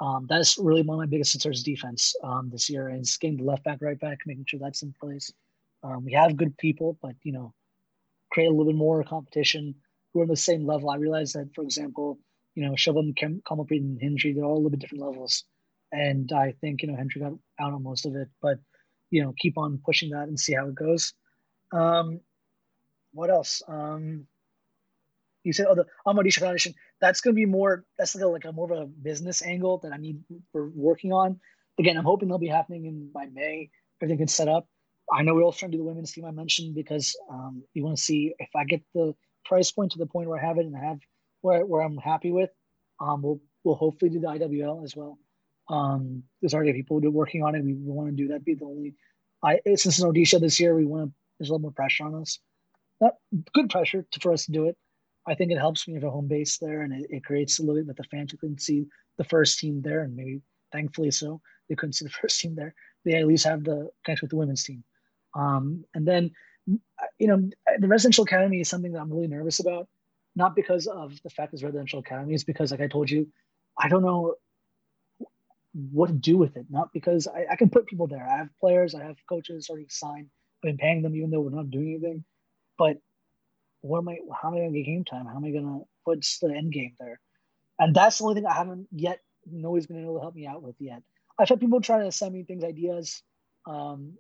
[0.01, 3.45] Um, that's really one of my biggest concerns defense um, this year and getting the
[3.45, 5.33] left back, right back, making sure that's in place.
[5.83, 7.53] Um, we have good people, but you know,
[8.31, 9.75] create a little bit more competition
[10.13, 10.91] who are on the same level.
[10.91, 12.19] I realize that, for example,
[12.55, 15.45] you know, Shubham, Kamalpreet, and Hendry, they're all a little bit different levels.
[15.93, 18.59] And I think, you know, Hendry got out on most of it, but,
[19.11, 21.15] you know, keep on pushing that and see how it goes.
[21.73, 22.21] Um,
[23.13, 23.63] what else?
[25.49, 28.45] You said, oh, the Odisha Foundation, that's going to be more, that's like a, like
[28.45, 30.23] a more of a business angle that I need
[30.53, 31.41] for working on.
[31.79, 33.71] Again, I'm hoping they'll be happening in by May.
[34.01, 34.69] Everything gets set up.
[35.11, 37.83] I know we're also trying to do the women's team I mentioned because um, you
[37.83, 39.15] want to see if I get the
[39.47, 40.99] price point to the point where I have it and I have
[41.41, 42.51] where, where I'm happy with.
[43.01, 45.19] Um, we'll we'll hopefully do the IWL as well.
[45.69, 47.65] Um, there's already people working on it.
[47.65, 48.45] We, want to do that.
[48.45, 48.95] Be the only.
[49.43, 51.15] I since in Odisha this year, we want to.
[51.39, 52.39] There's a little more pressure on us.
[53.01, 53.15] Not
[53.55, 54.77] good pressure to, for us to do it.
[55.29, 57.59] I think it helps when you have a home base there, and it, it creates
[57.59, 58.87] a little bit that the fans couldn't see
[59.19, 60.41] the first team there, and maybe
[60.73, 62.75] thankfully so they couldn't see the first team there.
[63.05, 64.83] They at least have the connection with the women's team.
[65.35, 66.31] Um, and then,
[66.67, 67.49] you know,
[67.79, 69.89] the residential academy is something that I'm really nervous about,
[70.35, 73.29] not because of the fact it's residential academy, it's because, like I told you,
[73.79, 74.35] I don't know
[75.93, 76.67] what to do with it.
[76.71, 78.27] Not because I, I can put people there.
[78.27, 80.29] I have players, I have coaches already signed.
[80.59, 82.25] I've been paying them even though we're not doing anything.
[82.77, 82.99] But
[83.81, 84.19] what am I?
[84.41, 85.27] How am I gonna get game time?
[85.27, 85.81] How am I gonna?
[86.05, 87.21] What's the end game there?
[87.79, 89.21] And that's the only thing I haven't yet.
[89.51, 91.03] Nobody's been able to help me out with yet.
[91.39, 93.23] I've had people trying to send me things, ideas.
[93.67, 94.15] Um,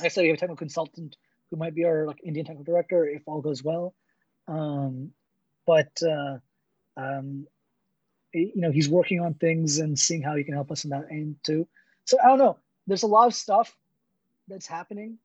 [0.00, 1.16] I said we have a technical consultant
[1.50, 3.94] who might be our like Indian technical director if all goes well.
[4.48, 5.12] Um,
[5.66, 6.38] but uh,
[6.96, 7.46] um,
[8.32, 11.06] you know, he's working on things and seeing how he can help us in that
[11.10, 11.66] end too.
[12.04, 12.58] So I don't know.
[12.86, 13.76] There's a lot of stuff
[14.48, 15.18] that's happening,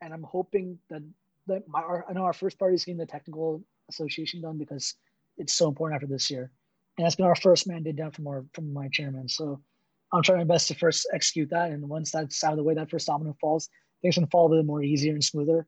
[0.00, 1.02] and I'm hoping that
[1.46, 4.94] that my our, I know our first party is getting the technical association done because
[5.38, 6.50] it's so important after this year,
[6.96, 9.28] and that's been our first mandate down from our from my chairman.
[9.28, 9.60] So
[10.12, 12.74] I'm trying my best to first execute that, and once that's out of the way,
[12.74, 13.68] that first domino falls,
[14.02, 15.66] things can fall a bit more easier and smoother.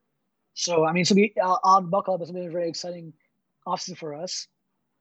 [0.54, 3.12] So I mean, so be uh, on buckle up It's been a very exciting
[3.66, 4.46] offseason for us.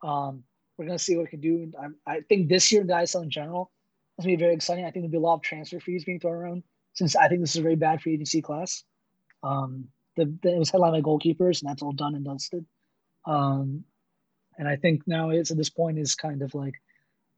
[0.04, 0.44] Um,
[0.78, 1.72] we're gonna see what we can do.
[2.08, 3.72] I, I think this year the ISL in general
[4.18, 4.86] is gonna be very exciting.
[4.86, 6.64] I think there'll be a lot of transfer fees being thrown around
[6.94, 8.84] since I think this is a very bad free agency class.
[9.44, 12.66] Um, the, the, it was headlined by goalkeepers, and that's all done and dusted.
[13.26, 13.84] Um,
[14.58, 16.76] and I think now it's at this point is kind of like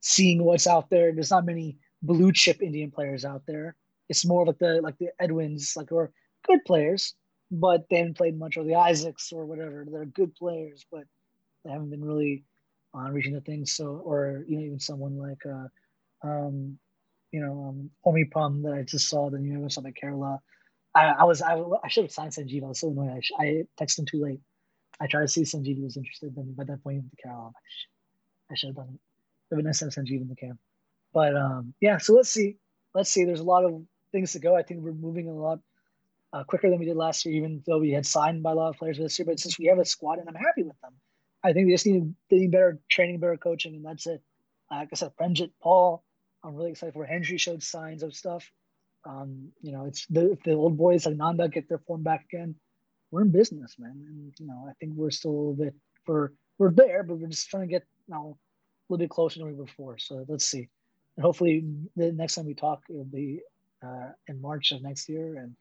[0.00, 1.12] seeing what's out there.
[1.12, 3.76] There's not many blue chip Indian players out there.
[4.08, 6.12] It's more like the like the Edwins, like or
[6.46, 7.14] good players,
[7.50, 9.86] but they haven't played much, or the Isaacs or whatever.
[9.90, 11.04] They're good players, but
[11.64, 12.44] they haven't been really
[12.94, 13.72] uh, reaching the things.
[13.72, 15.68] So, or you know, even someone like uh,
[16.26, 16.78] um,
[17.32, 20.38] you know, um, Omi Pum that I just saw the new University of Kerala
[20.96, 22.64] I, I was I, I should have signed Sanjeev.
[22.64, 23.10] I was so annoyed.
[23.10, 23.44] I, sh- I
[23.78, 24.40] texted him too late.
[25.00, 27.52] I tried to see if Sanjeev was interested, then by that point the Kerala,
[28.50, 29.00] I should have done it.
[29.50, 30.58] It would nice to have Sanjeev in the camp.
[31.12, 32.56] But um, yeah, so let's see.
[32.94, 33.24] Let's see.
[33.24, 33.82] There's a lot of
[34.12, 34.56] things to go.
[34.56, 35.60] I think we're moving a lot
[36.32, 38.70] uh, quicker than we did last year, even though we had signed by a lot
[38.70, 39.26] of players this year.
[39.26, 40.94] But since we have a squad, and I'm happy with them,
[41.44, 44.22] I think we just need, need better training, better coaching, and that's it.
[44.70, 46.02] Like I said, Prenjit, Paul,
[46.42, 47.04] I'm really excited for.
[47.04, 48.50] Hendry showed signs of stuff.
[49.06, 52.24] Um, you know, it's the if the old boys like Nanda get their form back
[52.32, 52.56] again,
[53.10, 54.04] we're in business, man.
[54.08, 57.28] And you know, I think we're still a little bit for we're there, but we're
[57.28, 59.98] just trying to get you know, a little bit closer than we were before.
[59.98, 60.68] So let's see.
[61.16, 63.40] And hopefully the next time we talk it'll be
[63.82, 65.56] uh, in March of next year and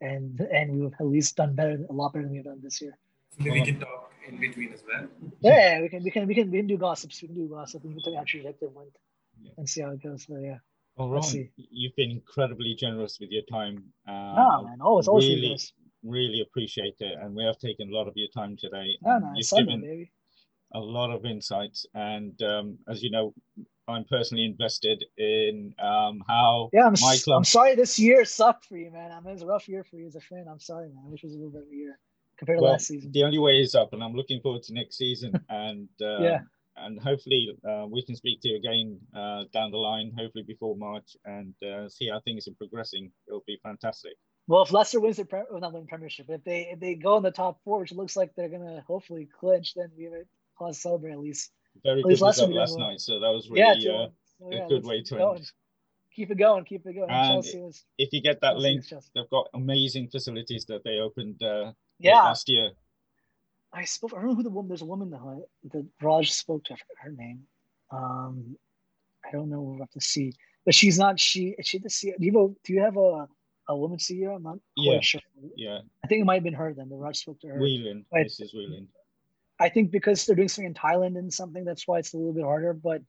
[0.00, 2.96] and and we've at least done better a lot better than we've done this year.
[3.38, 5.08] Maybe we can talk in between as well.
[5.40, 7.22] Yeah, we can we can we can we can do gossips.
[7.22, 7.84] We can do gossip.
[7.84, 8.90] We can talk actually like went
[9.42, 9.52] yeah.
[9.56, 10.26] and see how it goes.
[10.26, 10.58] But yeah.
[10.98, 13.84] Well, Ron, you've been incredibly generous with your time.
[14.06, 15.58] Uh, no, man, always, always really,
[16.02, 18.98] really appreciate it, and we have taken a lot of your time today.
[19.02, 20.10] No, no, you've Sunday, given baby.
[20.74, 23.32] a lot of insights, and um, as you know,
[23.86, 27.38] I'm personally invested in um, how yeah, I'm, my club.
[27.38, 29.12] I'm sorry this year sucked for you, man.
[29.12, 30.46] I mean, it was a rough year for you as a fan.
[30.50, 31.04] I'm sorry, man.
[31.06, 31.98] I wish it was a little bit better year
[32.38, 33.12] compared to last season.
[33.12, 35.32] The only way is up, and I'm looking forward to next season.
[35.48, 36.40] and uh, yeah,
[36.82, 40.76] and hopefully uh, we can speak to you again uh, down the line, hopefully before
[40.76, 43.10] March, and uh, see how things are progressing.
[43.26, 44.12] It'll be fantastic.
[44.46, 47.18] Well, if Leicester wins the pre- well, not win Premiership, if they if they go
[47.18, 50.22] in the top four, which looks like they're gonna hopefully clinch, then we have a
[50.58, 51.50] cause to celebrate at least.
[51.84, 54.08] Very at good result last night, so that was really yeah, uh,
[54.42, 55.50] oh, yeah, a good way to end.
[56.14, 57.10] Keep it going, keep it going.
[57.10, 61.72] And was, if you get that link, they've got amazing facilities that they opened uh,
[62.00, 62.22] yeah.
[62.22, 62.70] last year.
[63.72, 64.12] I spoke.
[64.14, 64.68] I don't know who the woman.
[64.68, 66.74] There's a woman that, that Raj spoke to.
[66.74, 67.42] I forgot her name.
[67.90, 68.56] Um,
[69.24, 69.60] I don't know.
[69.60, 70.32] We'll have to see.
[70.64, 71.20] But she's not.
[71.20, 71.54] She.
[71.58, 72.16] Is she the CEO?
[72.18, 73.28] Do you, have, do you have a
[73.68, 74.34] a woman CEO?
[74.36, 74.94] I'm not yeah.
[74.94, 75.20] quite sure.
[75.56, 75.80] Yeah.
[76.04, 76.88] I think it might have been her then.
[76.88, 77.58] The Raj spoke to her.
[77.58, 78.04] Whelan.
[78.14, 78.54] Mrs.
[78.54, 78.88] Whelan.
[79.60, 82.32] I think because they're doing something in Thailand and something, that's why it's a little
[82.32, 82.72] bit harder.
[82.72, 83.02] But,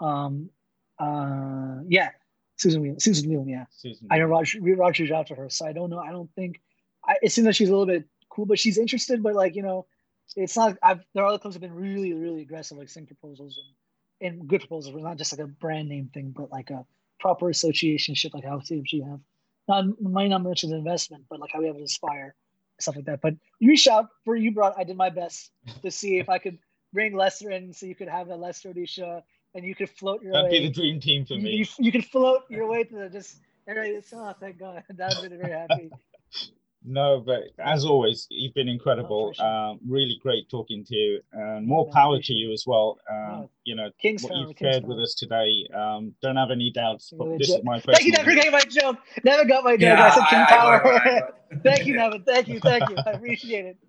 [0.00, 0.50] um,
[0.98, 2.10] uh, yeah,
[2.56, 3.00] Susan Whelan.
[3.00, 3.48] Susan Whelan.
[3.48, 3.64] Yeah.
[3.70, 4.08] Susan.
[4.10, 4.56] I know Raj.
[4.60, 5.98] Raj reached out to her, so I don't know.
[5.98, 6.60] I don't think.
[7.06, 9.22] I, it seems like she's a little bit cool, but she's interested.
[9.22, 9.86] But like you know,
[10.36, 10.76] it's not.
[10.82, 13.58] I've there are other clubs have been really really aggressive, like same proposals
[14.20, 14.94] and, and good proposals.
[14.96, 16.84] Not just like a brand name thing, but like a
[17.18, 19.20] proper association ship, like how CFG have.
[19.68, 22.34] Not might not mention the investment, but like how we have Aspire,
[22.80, 23.20] stuff like that.
[23.20, 24.78] But you reached out for you brought.
[24.78, 25.50] I did my best
[25.82, 26.58] to see if I could
[26.92, 29.22] bring Leicester in, so you could have a Leicester Odisha,
[29.54, 30.60] and you could float your That'd way.
[30.60, 31.50] be the dream team for me.
[31.50, 33.40] You, you could float your way to the just.
[33.68, 35.90] Everybody, oh, thank God, that would be very happy.
[36.82, 39.32] No, but as always, you've been incredible.
[39.38, 42.98] Um, really great talking to you, and more power to you as well.
[43.10, 45.66] Um, you know King's what you've shared with us today.
[45.74, 47.12] Um, don't have any doubts.
[47.16, 47.94] But this is my personal.
[47.96, 48.96] Thank you, never got my joke.
[49.24, 49.80] Never got my joke.
[49.80, 51.32] Yeah, I said King Power.
[51.62, 52.22] thank you, Nevin.
[52.22, 52.96] Thank you, thank you.
[53.06, 53.76] I appreciate it.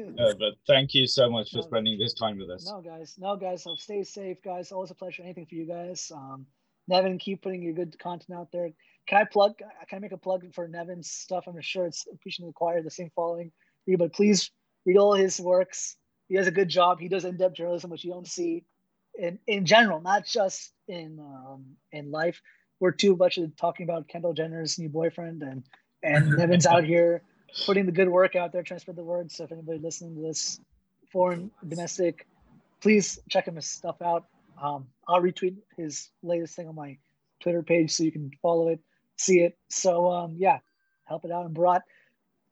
[0.00, 2.66] Uh, but thank you so much for no, spending this time with us.
[2.66, 3.16] No, guys.
[3.18, 3.64] No, guys.
[3.64, 4.72] So stay safe, guys.
[4.72, 5.22] Always a pleasure.
[5.22, 6.10] Anything for you guys.
[6.14, 6.46] Um,
[6.90, 8.68] Nevin, keep putting your good content out there.
[9.06, 9.56] Can I plug?
[9.58, 11.44] Can I make a plug for Nevin's stuff?
[11.46, 13.52] I'm sure it's appreciating acquired the same following
[13.98, 14.50] but please
[14.86, 15.96] read all his works.
[16.28, 17.00] He does a good job.
[17.00, 18.64] He does in-depth journalism, which you don't see
[19.14, 22.40] in in general, not just in um, in life.
[22.78, 25.64] We're too much of talking about Kendall Jenner's new boyfriend, and
[26.02, 27.22] and Nevin's out here
[27.66, 29.30] putting the good work out there, trying to spread the word.
[29.32, 30.60] So if anybody listening to this,
[31.12, 32.26] foreign, domestic,
[32.80, 34.26] please check him his stuff out.
[34.60, 36.98] Um, I'll retweet his latest thing on my
[37.40, 38.80] Twitter page so you can follow it
[39.20, 39.56] see it.
[39.68, 40.58] So um, yeah,
[41.04, 41.46] help it out.
[41.46, 41.82] And Bharat,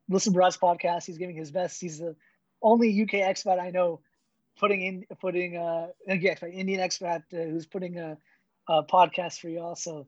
[0.07, 1.05] listen to Bharat's podcast.
[1.05, 1.81] He's giving his best.
[1.81, 2.15] He's the
[2.61, 4.01] only UK expat I know
[4.57, 8.17] putting in putting uh yeah, Indian expat uh, who's putting a,
[8.67, 9.75] a, podcast for y'all.
[9.75, 10.07] So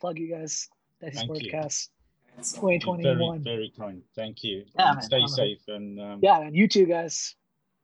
[0.00, 0.68] plug you guys.
[1.00, 1.88] That's his podcast.
[2.36, 3.42] 2021.
[3.42, 4.02] Very, very kind.
[4.14, 4.64] Thank you.
[4.78, 7.34] Yeah, man, stay safe and um, yeah, and you too, guys.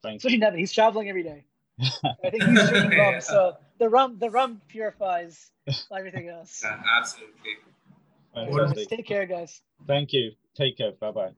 [0.03, 0.41] Thank Especially you.
[0.41, 0.59] Nevin.
[0.59, 1.45] He's traveling every day.
[1.81, 5.51] I think he's drinking rum, so the rum the rum purifies
[5.95, 6.63] everything else.
[6.65, 7.35] Yeah, absolutely.
[8.35, 8.89] Fantastic.
[8.89, 9.63] Take care, guys.
[9.87, 10.33] Thank you.
[10.55, 10.93] Take care.
[10.93, 11.31] Bye bye.